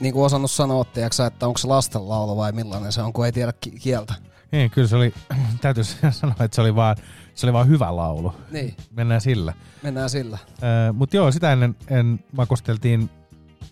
[0.00, 3.32] niin kuin osannut sanoa, tiiäksä, että onko se lastenlaulu vai millainen se on, kun ei
[3.32, 4.14] tiedä ki- kieltä.
[4.52, 5.14] Niin, kyllä se oli,
[5.60, 6.96] täytyy sanoa, että se oli vaan,
[7.34, 8.34] se oli vaan hyvä laulu.
[8.50, 8.76] Niin.
[8.90, 9.52] Mennään sillä.
[9.82, 10.38] Mennään sillä.
[10.62, 13.10] Öö, Mutta joo, sitä ennen en makusteltiin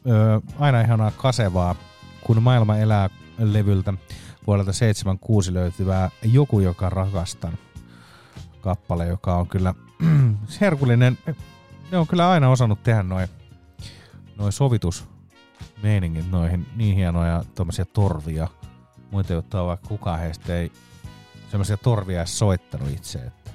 [0.06, 1.74] öö, aina ihanaa kasevaa,
[2.20, 3.94] kun maailma elää levyltä
[4.46, 7.58] vuodelta 76 löytyvää Joku, joka rakastan
[8.60, 9.74] kappale, joka on kyllä
[10.60, 11.18] herkullinen.
[11.90, 13.28] Ne on kyllä aina osannut tehdä noin
[14.38, 14.50] noi
[15.76, 18.48] sovitusmeiningit noihin niin hienoja tuommoisia torvia.
[19.10, 20.72] Muita, on vaikka kukaan heistä ei
[21.50, 23.18] semmoisia torvia edes soittanut itse.
[23.18, 23.50] Että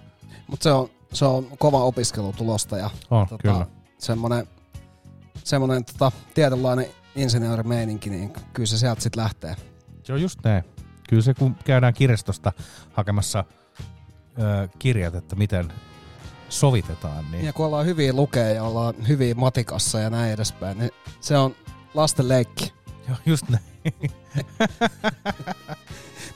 [0.48, 3.65] Mutta se on, se on kova opiskelutulosta ja On, kyllä.
[3.98, 4.48] semmoinen,
[5.43, 6.85] semmoinen tota, tietynlainen
[7.15, 9.56] insinöörimeininki, niin kyllä se sieltä sitten lähtee.
[10.03, 10.64] Se on just näin.
[11.10, 12.53] Kyllä se, kun käydään kirjastosta
[12.93, 13.43] hakemassa
[14.39, 15.73] ö, kirjat, että miten
[16.49, 20.91] sovitetaan, niin Ja kun ollaan hyviä lukea ja ollaan hyviä matikassa ja näin edespäin, niin
[21.19, 21.56] se on
[21.93, 22.73] lasten leikki.
[23.07, 23.63] Joo, just näin.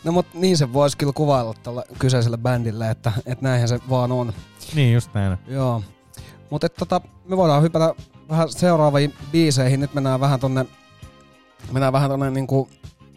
[0.03, 4.11] No mut niin se voisi kyllä kuvailla tällä kyseiselle bändille, että, että näinhän se vaan
[4.11, 4.33] on.
[4.75, 5.37] niin just näin.
[5.47, 5.83] Joo.
[6.49, 7.93] Mutta tota, me voidaan hypätä
[8.29, 9.79] vähän seuraaviin biiseihin.
[9.79, 10.65] Nyt mennään vähän tonne,
[11.71, 12.69] mennään vähän tonne niinku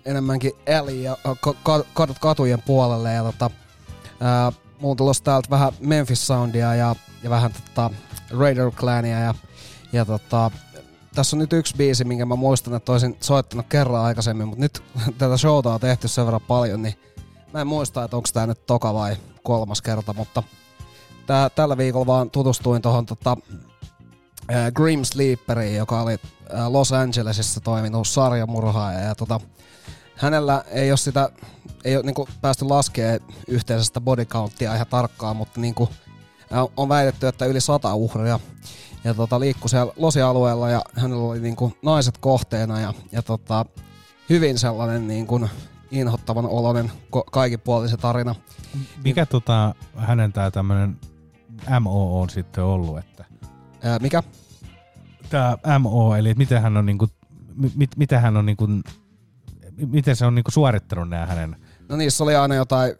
[0.05, 3.12] enemmänkin Eli ja ka- ka- kat- katujen puolelle.
[3.12, 3.51] Ja tota,
[4.20, 7.90] ää, mulla on tulossa täältä vähän Memphis Soundia ja, ja vähän tota
[8.39, 9.35] Raider Clania ja,
[9.93, 10.51] ja tota,
[11.15, 14.83] tässä on nyt yksi biisi, minkä mä muistan, että olisin soittanut kerran aikaisemmin, mutta nyt
[15.19, 16.95] tätä showta on tehty sen verran paljon, niin
[17.53, 20.43] mä en muista, että onko tämä nyt toka vai kolmas kerta, mutta
[21.27, 23.37] tää, tällä viikolla vaan tutustuin tuohon tota,
[24.53, 29.01] äh, Grim Sleeperiin, joka oli äh, Los Angelesissa toiminut sarjamurhaaja.
[29.01, 29.41] Ja tota,
[30.17, 31.31] hänellä ei ole sitä,
[31.85, 35.89] ei ole niinku päästy laskemaan yhteisestä body countia ihan tarkkaan, mutta niinku,
[36.77, 38.41] on väitetty, että yli sata uhria.
[39.09, 43.67] Ja tota, liikkui siellä Losi-alueella ja hänellä oli niinku naiset kohteena ja, ja tota,
[44.31, 45.49] hyvin sellainen niinku
[45.91, 46.93] inhottavan oloinen
[47.33, 48.35] kaikinpuolinen tarina.
[49.05, 51.01] Mikä tota, hänen tää tämmönen
[51.81, 53.25] MO on sitten ollut, että
[53.83, 54.23] Ää, mikä?
[55.31, 57.09] tää MO, eli miten hän on niinku,
[57.75, 58.67] mit, miten hän on niinku,
[59.87, 61.57] miten se on niinku suorittanut nämä hänen,
[61.89, 62.95] No niissä oli aina jotain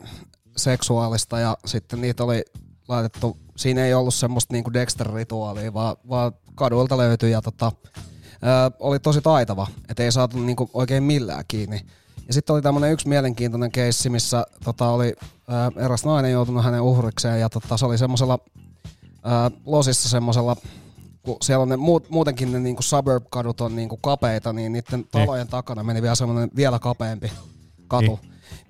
[0.57, 2.45] seksuaalista ja sitten niitä oli
[2.89, 7.73] laitettu, siinä ei ollut semmoista niinku Dexter-rituaalia, vaan, vaan kaduilta löytyi ja tota,
[8.43, 11.81] ää, oli tosi taitava, että ei saatu niinku oikein millään kiinni.
[12.27, 15.15] Ja sitten oli tämmönen yksi mielenkiintoinen keissi, missä tota, oli
[15.48, 18.39] ää, eräs nainen joutunut hänen uhrikseen ja tota, se oli semmoisella
[19.66, 20.56] losissa semmoisella
[21.23, 25.48] kun siellä on ne muut, muutenkin ne niinku suburb-kadut on niinku kapeita, niin niiden talojen
[25.48, 27.32] takana meni vielä semmoinen vielä kapeampi
[27.89, 28.20] katu.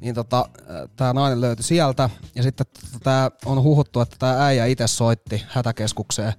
[0.00, 0.48] Niin tota,
[0.96, 2.66] tämä nainen löytyi sieltä ja sitten
[3.02, 6.32] tämä on huhuttu, että tämä äijä itse soitti hätäkeskukseen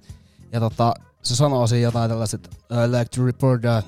[0.52, 3.82] ja tota, se sanoo siinä jotain tällaiset I like to report a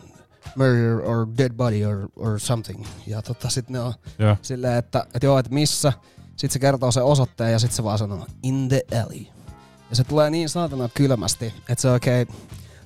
[0.56, 2.84] murder or dead body or, or something.
[3.06, 4.36] Ja tota, sitten ne on Joo.
[4.42, 5.92] silleen, että, että joo, että missä.
[6.36, 9.26] Sitten se kertoo sen osoitteen ja sitten se vaan sanoo in the alley.
[9.90, 12.28] Ja se tulee niin saatana kylmästi, että se oikein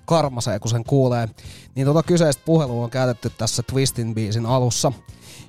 [0.05, 1.29] karmasee, kun sen kuulee.
[1.75, 4.93] Niin tota kyseistä puhelua on käytetty tässä Twistin biisin alussa.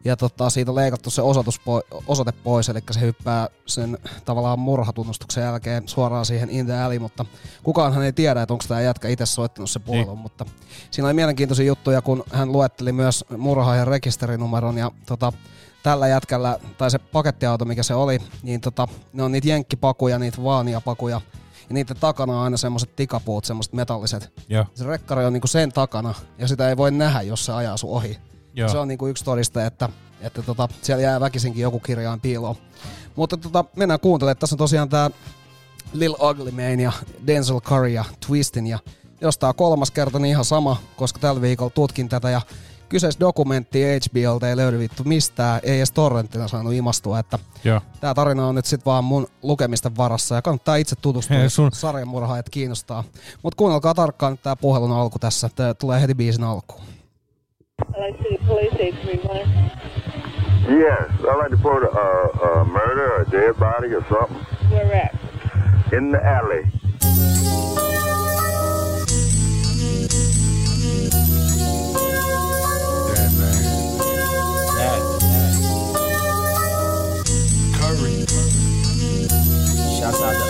[0.08, 4.60] Ja tota, siitä on leikattu se osoitus po- osoite pois, eli se hyppää sen tavallaan
[4.60, 7.26] murhatunnustuksen jälkeen suoraan siihen In the Alley, mutta
[7.64, 10.18] kukaanhan ei tiedä, että onko tämä jätkä itse soittanut se puhelun, Niin.
[10.18, 10.46] mutta
[10.92, 15.34] siinä oli mielenkiintoisia juttuja, kun hän luetteli myös murhaajan rekisterinumeron ja tota,
[15.84, 20.44] tällä jätkällä, tai se pakettiauto, mikä se oli, niin tota, ne on niitä jenkkipakuja, niitä
[20.44, 21.22] vaaniapakuja,
[21.70, 24.32] ja niiden takana on aina semmoset tikapuut, semmoset metalliset.
[24.50, 24.66] Joo.
[24.76, 27.90] Se rekkari on niinku sen takana, ja sitä ei voi nähdä, jos se ajaa sun
[27.90, 28.18] ohi.
[28.58, 28.70] Joo.
[28.70, 29.90] Se on niinku yksi todiste, että,
[30.22, 32.56] että tota, siellä jää väkisinkin joku kirjaan piiloon.
[33.16, 34.38] Mutta tota, mennään kuuntelemaan.
[34.38, 35.10] Tässä on tosiaan tää
[35.94, 36.92] Lil Ugly Mane ja
[37.28, 38.68] Denzel Curry ja Twistin.
[38.68, 38.80] Ja
[39.22, 42.30] jos on kolmas kerta, niin ihan sama, koska tällä viikolla tutkin tätä.
[42.30, 42.42] Ja
[42.90, 47.40] kyseistä dokumentti HBOlta ei löydy vittu mistään, ei edes torrenttina saanut imastua, että.
[48.00, 51.56] Tää tarina on nyt sit vaan mun lukemisten varassa ja kannattaa itse tutustua, Hei, jos
[51.56, 53.04] sun- sarjamurhaajat kiinnostaa.
[53.44, 56.97] Mut kuunnelkaa tarkkaan nyt tää puhelun alku tässä, tää tulee heti biisin alkuun.
[57.80, 59.38] I like to see the police 831.
[60.80, 64.38] Yes, I like to report a, a, a murder, a dead body, or something
[64.72, 65.14] Where at?
[65.94, 66.64] in the alley.
[77.78, 78.26] Curry.
[80.00, 80.47] Shouts out to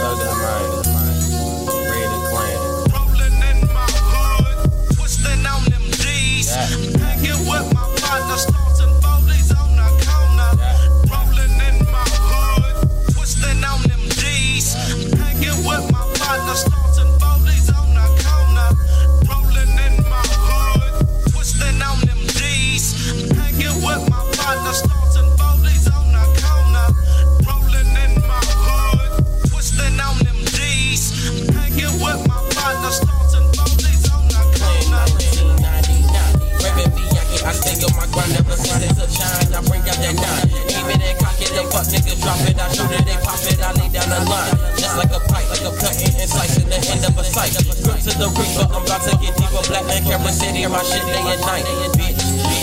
[44.17, 44.53] the line.
[44.77, 47.53] Just like a pipe, like a cutting and slicing the end of a sight.
[47.85, 49.61] Grip to the reaper, I'm about to get deeper.
[49.69, 51.65] Black man, camera city, my shit day and night.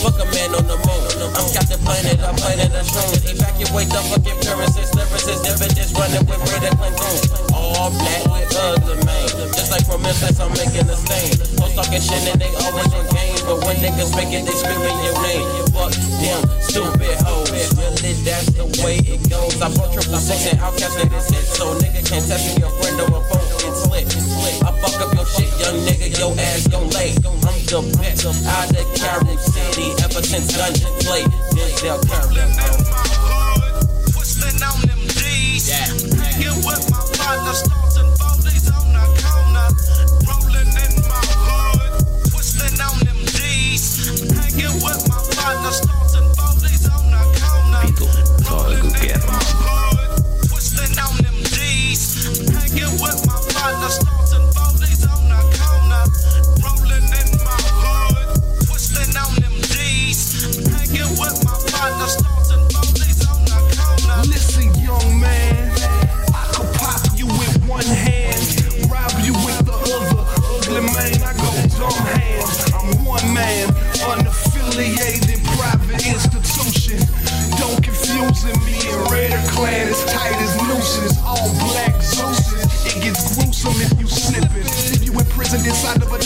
[0.03, 1.03] Fuck a man on the moon.
[1.35, 3.23] I'm Captain Planet, I'm planet of shrooms.
[3.23, 7.25] Evacuate the fucking appearances, lyrics, evidence running with and goons.
[7.55, 9.29] All black with ugly man.
[9.55, 11.39] Just like from Memphis, I'm making a stain.
[11.61, 13.34] Hoes talking shit and they always on game.
[13.45, 15.45] But when niggas make it, they screaming your name.
[15.77, 17.53] Fuck them stupid hoes.
[17.77, 19.61] Really, that's the way it goes.
[19.61, 21.45] I bought triple six and outcast niggas hit.
[21.45, 24.09] So nigga can't test me, your friend or a phone get slit.
[24.65, 27.13] I fuck up your shit, young nigga, your ass gon' lay.
[27.45, 31.29] I'm the best out of Carol City ever since Dungeon played.
[31.53, 32.49] Denzel Curry.
[34.09, 35.69] Twisting on them G's.
[35.69, 37.84] Hanging with my partner,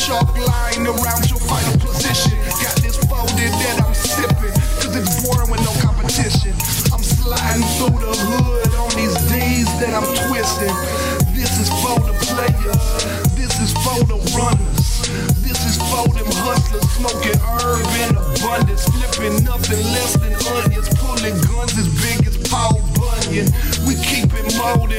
[0.09, 2.39] chalk line around your final position.
[2.65, 6.57] Got this folded that I'm sipping, cause it's boring with no competition.
[6.89, 10.73] I'm sliding through the hood on these D's that I'm twisting.
[11.37, 12.81] This is for the players,
[13.37, 14.89] this is for the runners.
[15.45, 21.37] This is for them hustlers, smoking herb in abundance, flipping nothing less than onions, pulling
[21.49, 23.49] guns as big as Paul Bunyan.
[23.85, 24.98] We keep it molded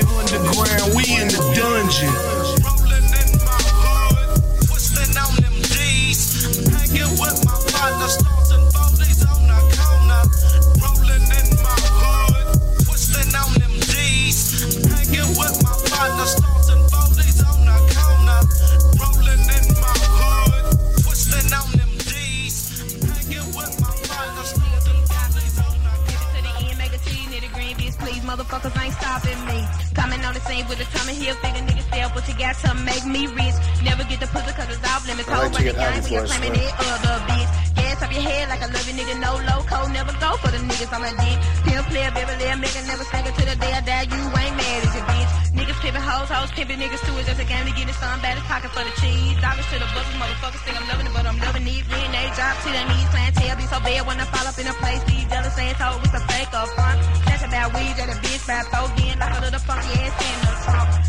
[28.30, 29.66] Motherfuckers ain't stopping me.
[29.96, 32.76] Coming on the scene with a tummy heel, figure niggas step what you got to
[32.86, 33.58] make me rich.
[33.82, 35.26] Never get the pussy cause it's off limits.
[35.26, 37.50] Cold to running high games, you're claiming that other bitch.
[37.74, 39.88] Gas up your head like a you nigga, no loco.
[39.92, 41.38] Never go for the niggas on my dick.
[41.68, 44.08] Pimp player, layer, making never it to the day I die.
[44.08, 45.32] You ain't mad as a bitch.
[45.58, 47.16] Niggas pimping hoes, hoes pimping niggas too.
[47.20, 49.36] It's just a game to get it some bad as pocket for the cheese.
[49.44, 51.86] Dollars to the buckets, motherfuckers think I'm loving it, but I'm loving these.
[51.92, 54.68] When they drop to their knees, clientele be so bad when I fall up in
[54.68, 55.04] a place.
[55.04, 57.00] These jealous saying told it's a fake up front.
[57.28, 60.38] That's about weed that a bitch by four then like a little funky ass in
[60.46, 61.09] the trunk.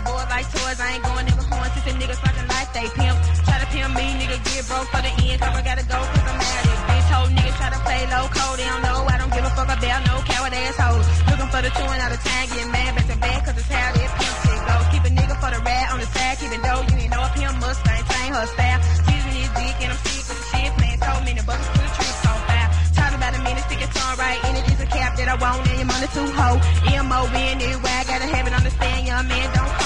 [0.00, 1.72] These boys like toys, I ain't going nigga horns.
[1.76, 3.20] Since the niggas fucking like they pimp.
[3.44, 5.44] Try to pimp me, nigga get broke for the end.
[5.44, 7.08] I gotta go cause I'm mad at bitch.
[7.12, 9.04] Whole niggas try to play low code, they don't know.
[9.04, 11.04] I don't give a fuck about no coward assholes.
[11.28, 13.68] Looking for the two and out of time, getting mad back to back cause it's
[13.68, 14.76] how that pimp shit go.
[14.88, 16.64] Keep a nigga for the rat on the side, keep it.
[16.64, 18.80] You ain't know a pimp Mustang, train her style.
[19.04, 20.70] She's me his dick and I'm sick with the shit.
[20.80, 22.68] Man told me the buckets to the tricks on fire.
[22.96, 24.64] Talking about a minute, stick your tongue right in it.
[24.64, 26.56] It's a cap that I want and your money too hoe.
[26.88, 29.79] M-O-N, anyway, I gotta have it, understand, young man, don't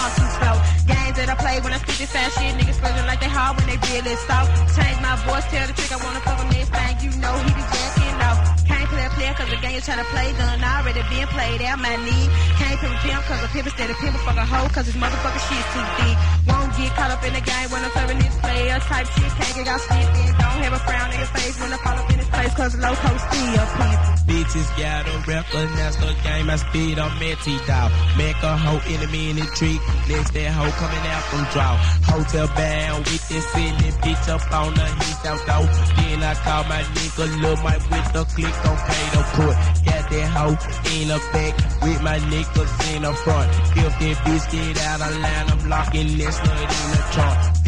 [1.27, 3.67] that I play when I speak this fast shit, niggas feeling like they hard when
[3.67, 4.53] they really soft.
[4.77, 7.51] Change my voice, tell the trick I wanna fuck him this thing, you know he
[7.55, 8.04] be jacking
[9.05, 9.15] off.
[9.15, 11.97] Play player cause the game is trying to play done, already been played out my
[11.97, 12.29] knee.
[12.57, 14.87] Can't pimp a pimp cause a pimp instead of pimp a fuck a hoe cause
[14.87, 16.17] his motherfucking shit's too deep.
[16.49, 19.55] Won't get caught up in the game when I'm serving this player type shit, can't
[19.55, 20.33] get got slipped in.
[20.37, 22.75] Don't have a frown in your face when I fall up in this place cause
[22.77, 24.15] loco still pimpin'.
[24.25, 26.49] Bitches gotta recognize the game.
[26.49, 27.93] I speed on Metty dog.
[28.17, 29.81] Make a hoe enemy in the trick.
[30.09, 31.77] Next that hoe coming out from draw.
[32.09, 35.69] Hotel bound with this silly bitch up on the heat down though.
[35.97, 38.77] Then I call my nigga Lil Mike with the click on
[39.35, 39.57] put.
[39.85, 40.57] Got that hoe
[40.95, 43.51] in the back with my niggas in the front.
[43.77, 47.65] If that bitch get out of line, I'm locking this nut in the trunk.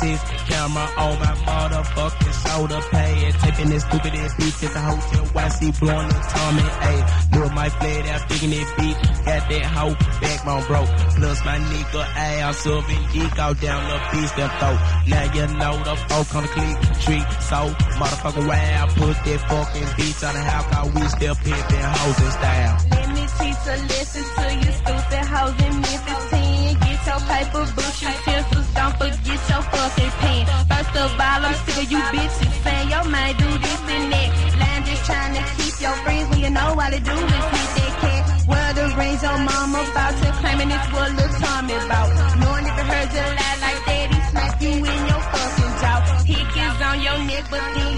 [0.00, 3.34] Tits, camera on my motherfucking shoulder pad.
[3.40, 5.26] Taping this stupid ass bitch at the hotel.
[5.26, 6.62] YC blowing the Tommy.
[6.62, 8.96] Ayy, Lil Mike played out, digging that beat.
[9.24, 10.88] Got that hoe backbone broke.
[11.16, 14.80] Plus my nigga Al Sylvan geek out down the beast that throat.
[15.08, 17.60] Now you know the folk on the click treat so
[18.00, 18.90] motherfucking wild.
[18.90, 22.74] Put that fucking beats on the house, cause we still pimping hoes in style.
[22.90, 26.78] Let me teach a lesson to you stupid hoes in Memphis 10.
[26.84, 30.42] Get your paper, books, utensils, don't forget your fucking pen.
[30.70, 34.28] First of all, I'm sick of you bitches saying your mind do this and that.
[34.60, 37.70] Line just trying to keep your friends when you know all they do is hit
[37.76, 38.22] that cat.
[38.50, 42.08] Where the rings your mama about to claiming it's what Lil Tommy about.
[42.40, 45.98] Knowing if you heard you lie like that, he smack you in your fucking jaw.
[46.30, 47.89] Is on your neck, but then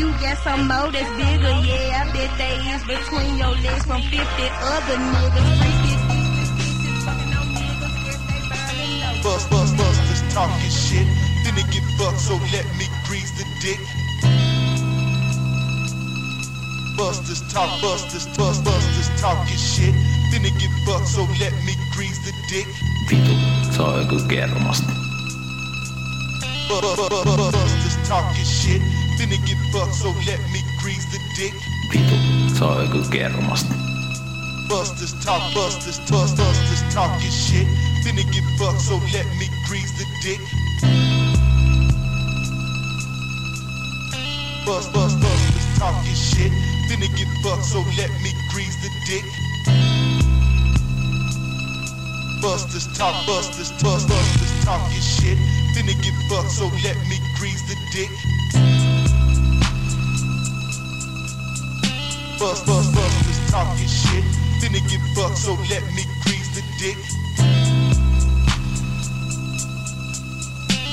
[0.00, 1.52] you say got some more that's bigger.
[1.68, 5.50] Yeah, I bet they is between your legs from 50 other niggas.
[9.22, 11.06] Bust, bust, bust, this talking shit.
[11.44, 13.80] Then it get fucked, so let me grease the dick.
[16.96, 19.94] Bust this talk, bust this, bust, bust this talking shit.
[20.32, 22.66] Then it get fucked, so let me grease the dick.
[23.08, 23.36] Vitu,
[23.72, 25.19] se on joku
[26.70, 27.10] kermasta.
[27.10, 28.82] Bust, bust, bust, bust this talking shit.
[29.18, 31.54] Then it get fucked, so let me grease the dick.
[31.90, 32.16] Vitu,
[32.54, 33.74] se on joku kermasta.
[34.68, 37.66] Bust this talk, bust this, bust, bust this talking shit.
[38.04, 40.40] Then it get fucked, so let me grease the dick.
[44.64, 46.52] Bust, bust, bust this talking shit.
[46.88, 49.24] Then it get fucked, so let me grease the dick.
[52.40, 55.36] Bust this talk, bust this, bust, bust this talking shit.
[55.74, 58.08] Then it get fucked, so let me grease the dick.
[62.38, 64.24] Bust, bust, bust this talking shit.
[64.62, 66.96] Then it get fucked, so let me grease the dick.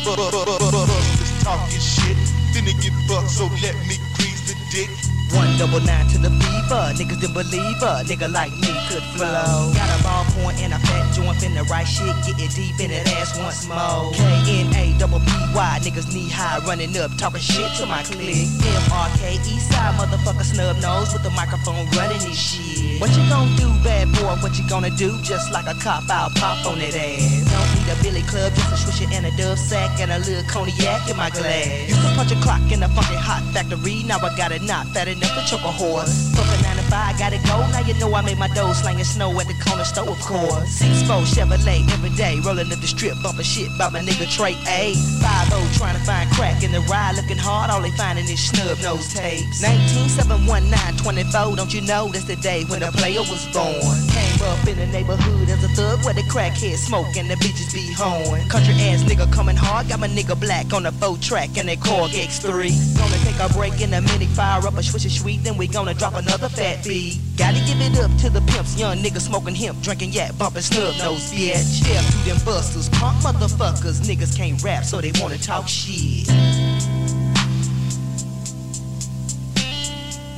[0.04, 2.18] Bust, bust, bust, bust this talking shit.
[2.54, 5.17] Then it get fucked, so let me grease the dick.
[5.38, 6.84] One double nine to the fever.
[6.98, 9.70] niggas didn't believe a nigga like me could flow.
[9.78, 13.38] Got a ballpoint and a fat joint, finna right shit, getting deep in that ass
[13.38, 14.12] once more.
[14.18, 18.02] K N A double P Y, niggas knee high, running up, talking shit to my
[18.02, 18.50] clique.
[18.66, 22.77] M R K East side, motherfucker snub nose with the microphone running this shit.
[23.00, 24.36] What you gonna do, bad boy?
[24.42, 25.22] What you gonna do?
[25.22, 27.46] Just like a cop, I'll pop on that ass.
[27.46, 30.44] Don't need a Billy Club, just a swisher and a dove sack and a little
[30.50, 31.90] cognac in my glass.
[31.90, 34.88] Used to punch a clock in a funky hot factory, now I got it not
[34.88, 36.34] fat enough to choke a horse.
[36.36, 36.48] Fuck
[36.88, 37.60] a nine to five, got it go.
[37.72, 40.70] Now you know I made my dough slanging snow at the corner store, of course.
[40.70, 44.56] Six four Chevrolet every day, rolling up the strip, bumping shit by my nigga Trey
[44.68, 44.94] A.
[45.22, 48.26] Five oh, O trying to find crack in the ride, looking hard, all they finding
[48.26, 49.62] is snub nose tapes.
[49.62, 53.76] 1971924, don't you know that's the day when the player was born?
[54.10, 57.74] Came up in the neighborhood as a thug where the crackheads smoke and the bitches
[57.74, 58.48] be horn.
[58.50, 61.80] Country ass nigga coming hard, got my nigga black on the four track and that
[61.80, 62.72] Korg X3.
[62.98, 65.94] Gonna take a break in a minute, fire up a swisher sweet, then we gonna
[65.94, 67.20] drop another fat beat.
[67.38, 70.98] Gotta give it up to the pimps, young niggas smoking hemp, drinking yak, bumping snub
[70.98, 71.84] nose, bitch.
[71.84, 76.28] Step to them busters, punk motherfuckers, niggas can't rap, so they wanna talk shit.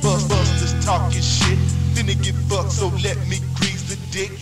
[0.02, 1.58] Bust busters talking shit,
[1.94, 4.32] they get fucked, so let me grease the dick.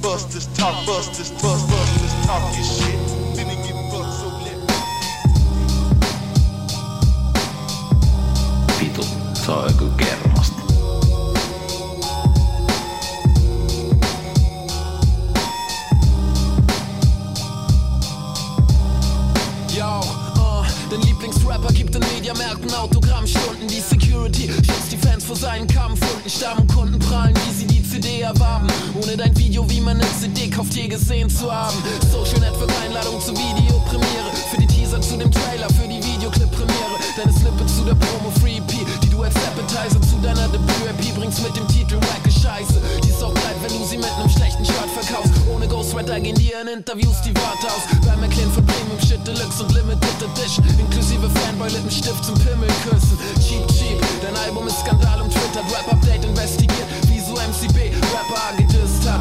[0.00, 3.23] Busters talk, busters, bust busters talking shit,
[9.44, 10.62] Joku kermasta.
[19.76, 20.00] Yo,
[20.38, 23.68] uh, dein Lieblingsrapper gibt in Mediamärkten Autogrammstunden.
[23.68, 26.30] Die Security schützt die Fans vor seinen Kampfhunden.
[26.30, 28.68] Stammkunden prallen, wie sie die CD erwarben.
[28.94, 31.76] Ohne dein Video, wie man eine CD kauft, je gesehen zu haben.
[32.10, 34.30] Social Network Einladung zur Videopremiere.
[34.50, 36.96] Für die Teaser zu dem Trailer, für die Videoclip-Premiere.
[37.16, 38.72] Deine Snippet zu der Promo-Free-EP,
[39.02, 42.80] die du als Appetizer zu deiner Debüt-EP bringst mit dem Titel Wacke Scheiße.
[43.02, 45.32] Die ist auch bleibt, wenn du sie mit einem schlechten Shirt verkaufst.
[45.52, 47.84] Ohne Ghostwriter gehen dir in Interviews die Worte aus.
[48.06, 50.64] Beim Erklären von Premium Shit Deluxe und Limited Edition.
[50.78, 53.18] Inklusive Fanboy-Lippenstift zum Pimmel küssen.
[53.44, 55.60] Cheap, cheap, dein Album ist Skandal um Twitter.
[55.60, 59.20] Rap-Update investigiert, wieso MCB Rapper gedisst hat.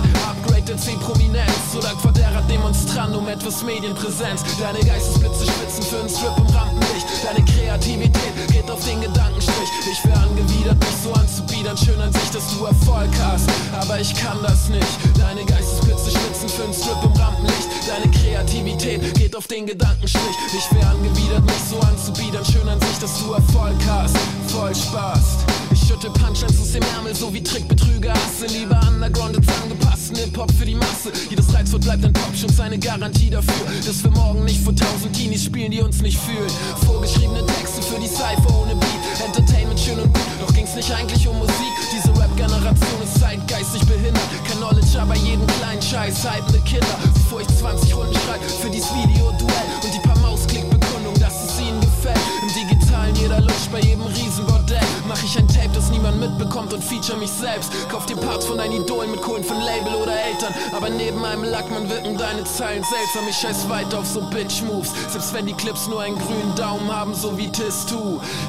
[0.63, 1.51] Upgrade C Prominenz.
[1.71, 4.43] So dank vor derer Demonstrant um etwas Medienpräsenz.
[4.59, 7.07] Deine Geistesblitze spitzen für einen Strip im Rampenlicht.
[7.23, 9.69] Deine Kreativität geht auf den Gedankenstrich.
[9.91, 11.77] Ich wär angewidert, mich so anzubiedern.
[11.77, 13.49] Schön an sich, dass du Erfolg hast.
[13.79, 14.87] Aber ich kann das nicht.
[15.19, 17.67] Deine Geistesblitze schwitzen für einen Strip im Rampenlicht.
[17.87, 20.37] Deine Kreativität geht auf den Gedankenstrich.
[20.55, 22.45] Ich wär angewidert, mich so anzubiedern.
[22.45, 24.15] Schön an sich, dass du Erfolg hast.
[24.47, 25.52] Voll Spaß.
[25.93, 28.47] Schütte Punchlines aus dem Ärmel, so wie Trickbetrüger hasse.
[28.47, 31.13] Lieber undergrounded, angepassten Hip-Hop für die Masse.
[31.29, 33.53] Jedes Reizwort bleibt ein Popschutz, eine Garantie dafür,
[33.85, 36.49] dass wir morgen nicht vor tausend Teenies spielen, die uns nicht fühlen.
[36.87, 39.23] Vorgeschriebene Texte für die Cypher ohne Beat.
[39.23, 41.73] Entertainment schön und gut, doch ging's nicht eigentlich um Musik.
[41.95, 44.27] Diese Rap-Generation ist zeitgeistig behindert.
[44.49, 46.97] Kein Knowledge, aber jeden kleinen Scheiß, hypende Kinder.
[47.13, 51.79] Bevor ich 20 Runden schreib für dies Video-Duell und die paar Mausklick-Bekundung, dass es ihnen
[51.79, 52.17] gefällt.
[52.41, 54.92] Im Digitalen jeder lutscht bei jedem Riesenbordell.
[55.07, 57.71] Mach ich ein Tape, das niemand mitbekommt und feature mich selbst.
[57.89, 60.53] Kauf dir Parts von deinen Idolen mit Kohlen von Label oder Eltern.
[60.71, 63.27] Aber neben einem Lackmann wirken deine Zeilen seltsam.
[63.29, 64.93] Ich scheiß weiter auf so Bitch-Moves.
[65.09, 67.97] Selbst wenn die Clips nur einen grünen Daumen haben, so wie Tis 2.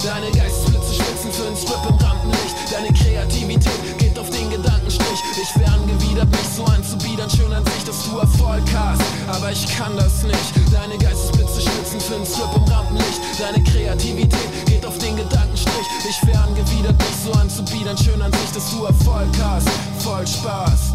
[0.04, 2.54] Deine Geistesblitze schwitzen für einen Strip im Rampenlicht.
[2.72, 3.33] Deine Kreativität
[17.24, 17.96] so anzubiedern.
[17.96, 19.68] Schön an sich, dass du Erfolg hast.
[20.00, 20.92] Voll Spaß.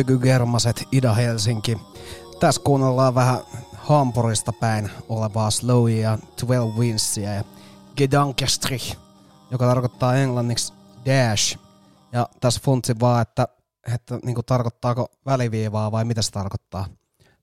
[0.00, 1.78] Ökygermaset Ida-Helsinki.
[2.40, 3.38] Tässä kuunnellaan vähän
[3.76, 7.44] Hampurista päin olevaa Slowia, 12 Winsia ja
[7.96, 8.96] Gedankestrich,
[9.50, 10.72] joka tarkoittaa englanniksi
[11.06, 11.58] dash.
[12.12, 13.48] Ja tässä funtsi vaan, että,
[13.94, 16.86] että niin kuin, tarkoittaako väliviivaa vai mitä se tarkoittaa.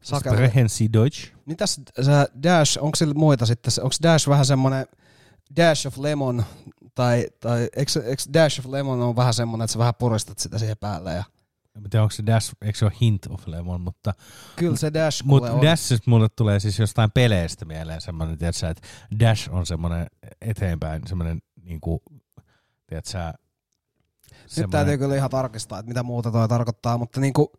[0.01, 1.31] Sprechen Sie Deutsch?
[1.45, 2.11] Niin tässä se
[2.43, 3.73] dash, onko sillä muita sitten?
[3.81, 4.88] Onko dash vähän semmoinen
[5.55, 6.45] dash of lemon,
[6.95, 10.57] tai, tai eikö, eikö dash of lemon on vähän semmoinen, että sä vähän puristat sitä
[10.57, 11.23] siihen päälle ja
[11.77, 14.13] En tiedä, onko se Dash, eikö se ole Hint of Lemon, mutta...
[14.55, 15.61] Kyllä se Dash kuule on.
[15.61, 18.87] Dashista mulle tulee siis jostain peleistä mieleen semmoinen, tiedätkö, että
[19.19, 20.07] Dash on semmoinen
[20.41, 22.01] eteenpäin, semmoinen niinku
[22.87, 23.33] Tiedätkö, sä,
[24.57, 27.51] Nyt täytyy kyllä ihan tarkistaa, että mitä muuta toi tarkoittaa, mutta niinku,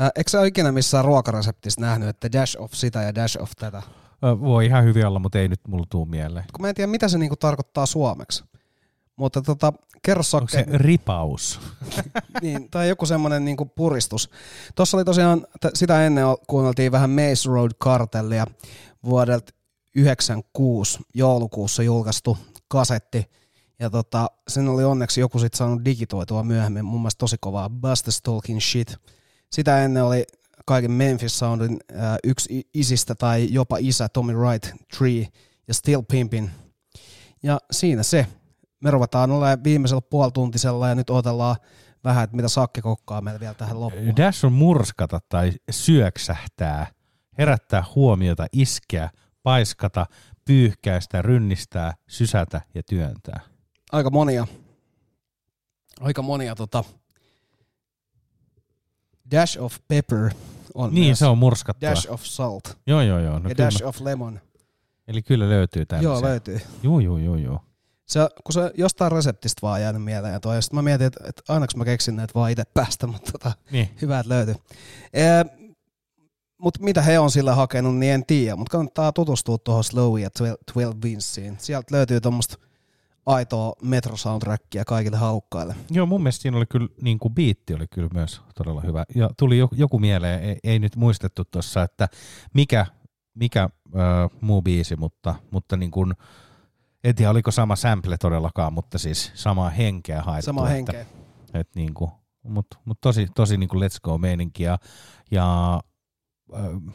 [0.00, 3.50] äh, eikö sä ole ikinä missään ruokareseptissä nähnyt, että dash of sitä ja dash of
[3.58, 3.82] tätä?
[4.40, 6.44] Voi ihan hyvin olla, mutta ei nyt mulla tuu mieleen.
[6.52, 8.44] Kun mä en tiedä, mitä se niinku tarkoittaa suomeksi.
[9.18, 9.72] Mutta tota,
[10.02, 11.60] kerro Onko se ripaus?
[12.42, 14.30] niin, tai joku semmoinen niinku puristus.
[14.74, 18.46] Tuossa oli tosiaan, t- sitä ennen kuunneltiin vähän Maze Road Cartellia
[19.04, 19.52] vuodelta
[19.94, 22.38] 96 joulukuussa julkaistu
[22.68, 23.30] kasetti.
[23.78, 28.14] Ja tota, sen oli onneksi joku sitten saanut digitoitua myöhemmin, mun mielestä tosi kovaa Buster
[28.22, 28.96] Talking Shit.
[29.52, 30.24] Sitä ennen oli
[30.66, 35.28] kaiken Memphis Soundin äh, yksi isistä tai jopa isä Tommy Wright Tree
[35.68, 36.50] ja Still Pimpin.
[37.42, 38.26] Ja siinä se.
[38.80, 41.56] Me ruvetaan olemaan viimeisellä puolituntisella ja nyt odotellaan
[42.04, 44.16] vähän, että mitä Sakke kokkaa meille vielä tähän loppuun.
[44.16, 46.86] Dash on murskata tai syöksähtää,
[47.38, 49.10] herättää huomiota, iskeä,
[49.42, 50.06] paiskata,
[50.44, 53.40] pyyhkäistä, rynnistää, sysätä ja työntää.
[53.92, 54.46] Aika monia.
[56.00, 56.84] Aika monia tota.
[59.30, 60.30] Dash of pepper
[60.74, 61.18] on Niin, myös.
[61.18, 61.90] se on murskattua.
[61.90, 62.78] Dash of salt.
[62.86, 63.38] Joo, joo, joo.
[63.38, 64.40] No ja kyllä dash mä- of lemon.
[65.08, 66.10] Eli kyllä löytyy tämmöisiä.
[66.12, 66.60] Joo, löytyy.
[66.82, 67.60] Joo, joo, joo, joo.
[68.08, 71.42] Se, kun se jostain reseptistä vaan jäänyt mieleen ja toi, ja mä mietin, että, että
[71.48, 73.88] aina kun mä keksin näitä vaan itse päästä, mutta tota, Niin.
[74.02, 74.54] hyvä, että löytyy.
[75.12, 75.44] Ee,
[76.58, 80.30] mutta mitä he on sillä hakenut, niin en tiedä, mutta kannattaa tutustua tuohon Slowy ja
[80.30, 81.56] 12, 12 Vinceen.
[81.60, 82.56] Sieltä löytyy tuommoista
[83.26, 85.76] aitoa metro soundtrackia kaikille halukkaille.
[85.90, 89.04] Joo, mun mielestä siinä oli kyllä, niin kuin biitti oli kyllä myös todella hyvä.
[89.14, 92.08] Ja tuli joku, mieleen, ei, ei nyt muistettu tuossa, että
[92.54, 92.86] mikä,
[93.34, 93.70] mikä äh,
[94.40, 96.14] muu biisi, mutta, mutta niin kuin,
[97.04, 100.46] en tiedä oliko sama sample todellakaan, mutta siis samaa henkeä haettu.
[100.46, 101.06] Samaa että, henkeä.
[101.54, 102.10] Et niin kuin,
[102.42, 104.78] mutta mut tosi, tosi niin kuin let's go meininki ja,
[105.30, 105.80] ja
[106.54, 106.94] äh,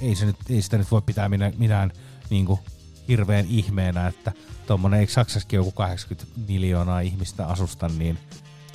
[0.00, 1.90] ei, se nyt, ei sitä nyt voi pitää minä, mitään
[2.30, 2.60] niin kuin
[3.08, 4.32] hirveän ihmeenä, että
[4.66, 8.18] tuommoinen, eikö Saksassakin joku 80 miljoonaa ihmistä asusta, niin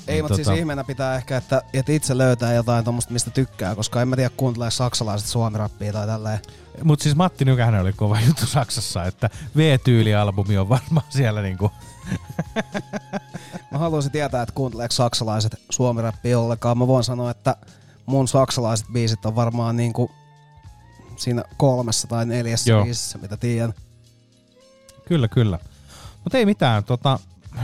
[0.08, 3.76] Ei, niin mutta siis ihmeenä pitää ehkä, että, että itse löytää jotain tuommoista, mistä tykkää,
[3.76, 6.40] koska en mä tiedä kuuntelee saksalaiset suomirappia tai tälleen.
[6.84, 11.72] Mutta siis Matti Nykänen oli kova juttu Saksassa, että V-tyyli-albumi on varmaan siellä niinku...
[13.72, 16.78] Mä haluaisin tietää, että kuunteleeko saksalaiset suomirappia ollenkaan.
[16.78, 17.56] Mä voin sanoa, että
[18.06, 20.12] mun saksalaiset biisit on varmaan niinku
[21.16, 22.84] siinä kolmessa tai neljässä Joo.
[22.84, 23.74] biisissä, mitä tiedän.
[25.06, 25.60] Kyllä, kyllä.
[26.24, 27.20] Mutta ei mitään, tota,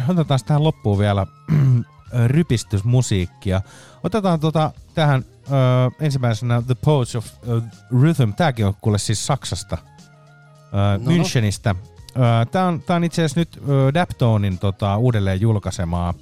[0.07, 1.27] otetaan tähän loppuun vielä
[2.27, 3.61] rypistysmusiikkia.
[4.03, 5.51] Otetaan tota, tähän ö,
[5.99, 7.61] ensimmäisenä The Pose of ö,
[8.01, 8.31] Rhythm.
[8.31, 11.11] Tääkin on kuule siis Saksasta, ö, No no.
[11.11, 11.75] Münchenistä.
[12.15, 16.13] Ö, Tää on, tää on itse asiassa nyt ö, Daptonin tota, uudelleen julkaisemaa,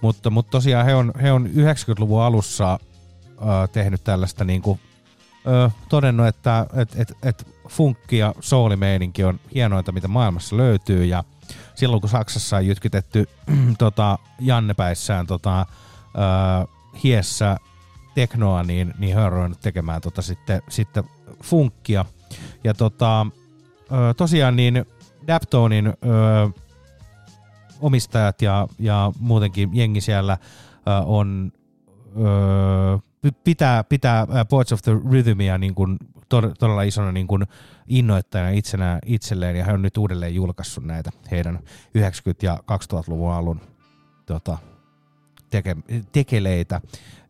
[0.00, 2.78] mutta, mutta tosiaan he on, he on 90-luvun alussa
[3.28, 4.78] ö, tehnyt tällaista niinku,
[5.46, 11.24] ö, todennut, että et, et, et funkki ja soulimeininki on hienointa, mitä maailmassa löytyy ja
[11.74, 13.28] silloin kun Saksassa on jytkytetty
[13.78, 15.64] tota, Jannepäissään tota, ö,
[17.02, 17.56] hiessä
[18.14, 21.04] teknoa, niin, niin he on ruvennut tekemään tota sitten, sitten
[21.42, 22.04] funkkia.
[22.64, 23.26] Ja tota,
[23.92, 24.84] ö, tosiaan niin
[25.26, 25.92] Daptonin ö,
[27.80, 31.52] omistajat ja, ja muutenkin jengi siellä ö, on
[33.32, 35.98] pitää, pitää ä, Poets of the Rhythmia niin kuin
[36.34, 37.42] tod- todella isona niin kuin
[37.86, 41.58] innoittajana itsenä, itselleen, ja he on nyt uudelleen julkaissut näitä heidän
[41.98, 42.00] 90-
[42.42, 43.60] ja 2000-luvun alun
[44.26, 44.58] tota,
[45.50, 45.76] teke,
[46.12, 46.80] tekeleitä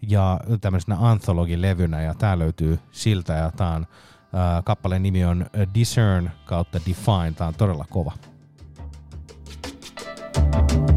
[0.02, 3.86] ja tämmöisenä anthologilevynä, ja tää löytyy siltä, ja tää on,
[4.32, 8.12] ää, kappaleen nimi on Discern kautta Define, tää on todella kova.
[10.44, 10.93] me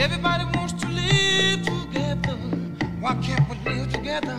[0.00, 2.38] Everybody wants to live together.
[3.00, 4.38] Why can't we live together?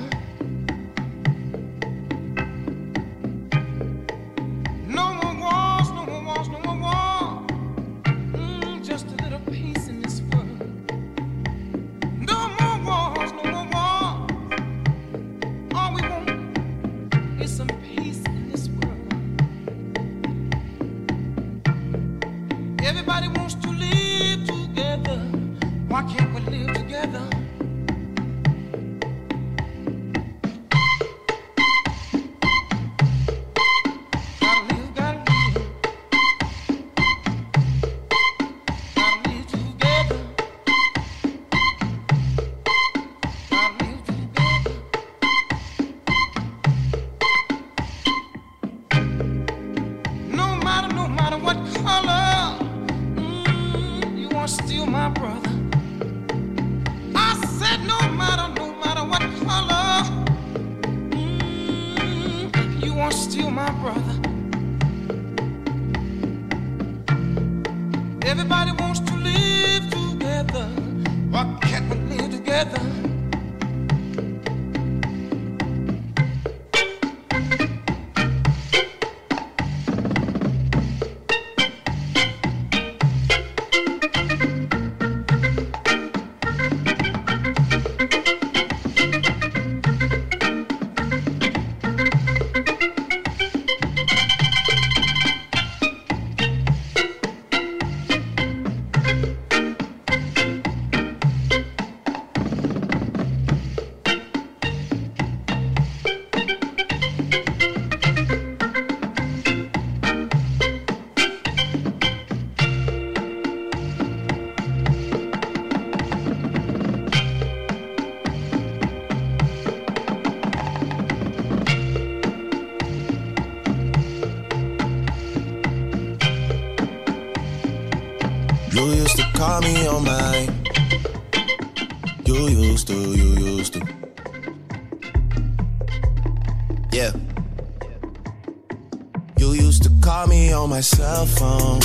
[140.81, 141.79] My cell phone.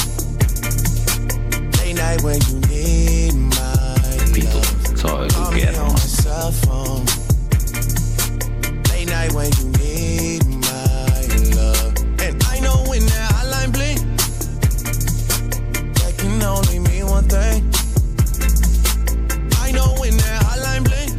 [1.76, 3.74] Late night when you need my
[4.40, 4.64] love.
[4.96, 7.04] saa joku Call me on my cell phone.
[8.88, 11.20] Late night when you need my
[11.58, 11.92] love.
[12.24, 14.00] And I know when that hotline blink,
[16.00, 17.60] that can only mean one thing.
[19.64, 21.12] I know when that hotline blink,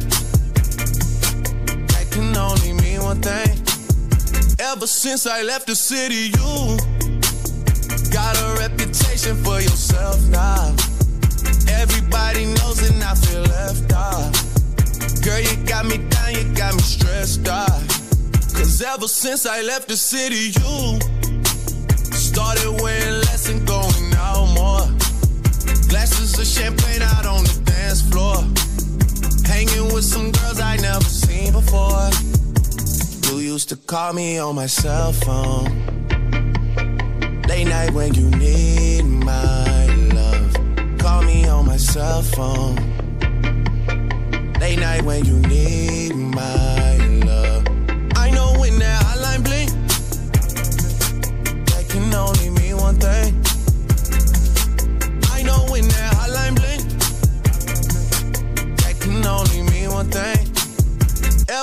[1.92, 3.54] that can only mean one thing.
[4.58, 6.37] Ever since I left the city,
[19.38, 20.98] since I left the city, you
[22.12, 24.86] started wearing less and going out more.
[25.88, 28.36] Glasses of champagne out on the dance floor.
[29.46, 32.10] Hanging with some girls I never seen before.
[33.30, 35.97] You used to call me on my cell phone.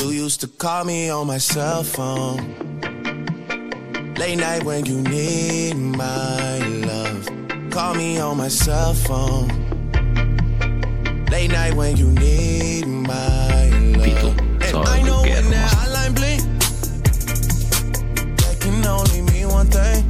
[0.00, 2.40] You used to call me on my cell phone.
[4.14, 7.28] Late night when you need my love.
[7.70, 9.48] Call me on my cell phone.
[11.30, 13.68] Late night when you need my
[13.98, 14.38] love.
[14.62, 16.40] And I know when that hotline blink,
[18.38, 20.09] that can only mean one thing.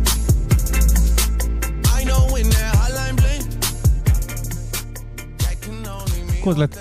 [6.43, 6.79] Kuuntelet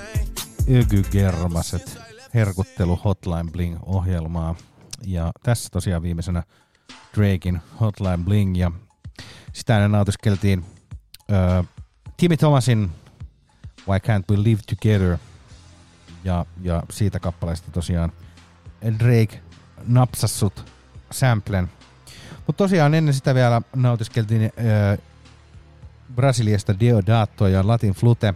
[0.70, 1.99] Ögy Germaset
[2.35, 4.55] herkuttelu Hotline Bling-ohjelmaa.
[5.07, 6.43] Ja tässä tosiaan viimeisenä
[7.16, 8.57] Drakein Hotline Bling.
[8.57, 8.73] Ja
[9.53, 10.65] sitä ennen nautiskeltiin
[11.32, 11.65] ö,
[12.16, 12.91] Timmy Thomasin
[13.89, 15.19] Why Can't We Live Together.
[16.24, 18.12] Ja, ja siitä kappaleesta tosiaan
[18.99, 19.41] Drake
[19.87, 20.73] napsassut
[21.11, 21.70] samplen.
[22.47, 24.99] Mutta tosiaan ennen sitä vielä nautiskeltiin ö,
[26.15, 28.35] Brasiliasta Deodato ja Latin Flute.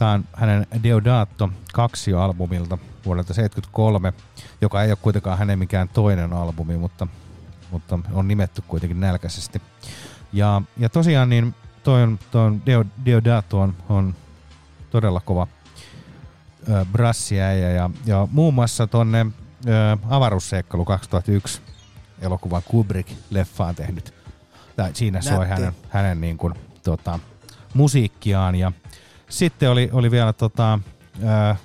[0.00, 4.12] Tämä on hänen Deodato 2-albumilta vuodelta 73,
[4.60, 7.06] joka ei ole kuitenkaan hänen mikään toinen albumi, mutta,
[7.70, 9.62] mutta on nimetty kuitenkin nälkäisesti.
[10.32, 14.14] Ja, ja tosiaan niin toi on, toi on Deo, Deodato on, on
[14.90, 15.46] todella kova
[16.68, 19.26] ö, brassiäijä ja, ja muun muassa tonne
[19.66, 21.60] ö, avaruusseikkailu 2001
[22.20, 24.14] elokuvan Kubrick-leffaan tehnyt.
[24.76, 25.50] Tai siinä soi Nätti.
[25.50, 27.18] hänen, hänen niin kuin, tota,
[27.74, 28.72] musiikkiaan ja
[29.30, 30.78] sitten oli, oli vielä tota,
[31.24, 31.56] ää,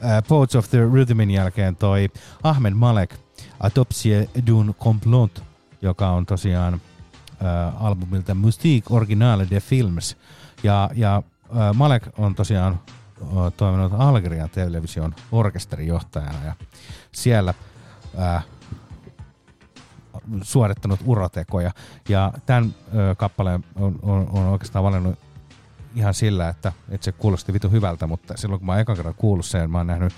[0.00, 2.08] ää, Poets of the Rhythmin jälkeen toi
[2.42, 3.14] Ahmed Malek
[3.60, 5.42] Autopsie d'un complot,
[5.82, 6.80] joka on tosiaan
[7.42, 10.16] ää, albumilta Mystique Originale de Films.
[10.62, 11.22] Ja, ja
[11.54, 12.80] ää, Malek on tosiaan
[13.36, 16.54] ää, toiminut Algerian television orkesterijohtajana ja
[17.12, 17.54] siellä
[18.16, 18.42] ää,
[20.42, 21.70] suorittanut urotekoja.
[22.08, 25.18] Ja tämän ö, kappaleen on, on, on oikeastaan valinnut
[25.94, 29.14] ihan sillä, että, että se kuulosti vitu hyvältä, mutta silloin kun mä oon ekan kerran
[29.14, 30.12] kuullut sen, mä oon nähnyt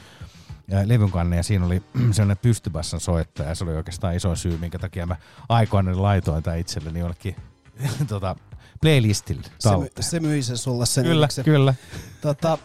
[0.72, 1.82] ää, levyn kanne ja siinä oli
[2.12, 5.16] sellainen pystybassan soittaja ja se oli oikeastaan iso syy, minkä takia mä
[5.48, 7.36] aikoinaan laitoin tämän itselleni jollekin
[8.08, 8.36] tota,
[8.80, 9.42] playlistille.
[9.58, 11.44] Se, my, se myi sen sulle sen Kyllä, nimeksen.
[11.44, 11.74] kyllä.
[12.20, 12.58] Tota,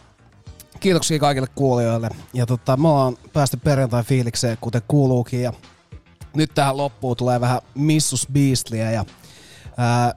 [0.80, 2.08] kiitoksia kaikille kuulijoille.
[2.34, 5.42] Ja tota, me ollaan päästy perjantai-fiilikseen, kuten kuuluukin.
[5.42, 5.52] Ja
[6.36, 8.90] nyt tähän loppuun tulee vähän Missus Beastlia.
[8.90, 9.04] Ja,
[9.76, 10.14] ää,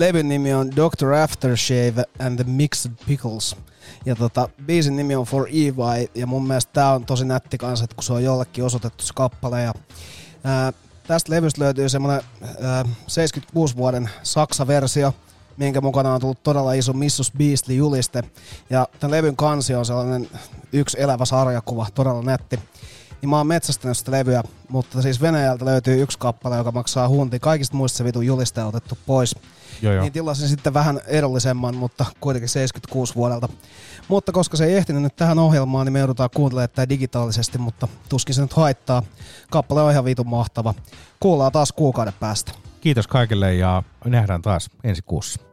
[0.00, 1.12] levyn nimi on Dr.
[1.12, 3.56] Aftershave and the Mixed Pickles.
[4.04, 6.10] Ja tota, biisin nimi on For Evi.
[6.14, 9.12] Ja mun mielestä tää on tosi nätti kanssa, että kun se on jollekin osoitettu se
[9.14, 9.62] kappale.
[9.62, 9.72] Ja,
[10.44, 10.72] ää,
[11.06, 12.22] tästä levystä löytyy semmonen
[12.60, 15.14] ää, 76 vuoden Saksa-versio,
[15.56, 18.22] minkä mukana on tullut todella iso Missus Beastly juliste.
[18.70, 20.28] Ja tämän levyn kansi on sellainen
[20.72, 22.58] yksi elävä sarjakuva, todella nätti.
[23.22, 27.40] Niin mä oon metsästänyt sitä levyä, mutta siis Venäjältä löytyy yksi kappale, joka maksaa hunti.
[27.40, 29.36] Kaikista muista se vitun juliste on otettu pois.
[29.82, 30.02] Joo, joo.
[30.02, 33.48] Niin tilasin sitten vähän edullisemman, mutta kuitenkin 76 vuodelta.
[34.08, 37.88] Mutta koska se ei ehtinyt nyt tähän ohjelmaan, niin me joudutaan kuuntelemaan tätä digitaalisesti, mutta
[38.08, 39.02] tuskin se nyt haittaa.
[39.50, 40.74] Kappale on ihan vitun mahtava.
[41.20, 42.52] Kuullaan taas kuukauden päästä.
[42.80, 45.49] Kiitos kaikille ja nähdään taas ensi kuussa.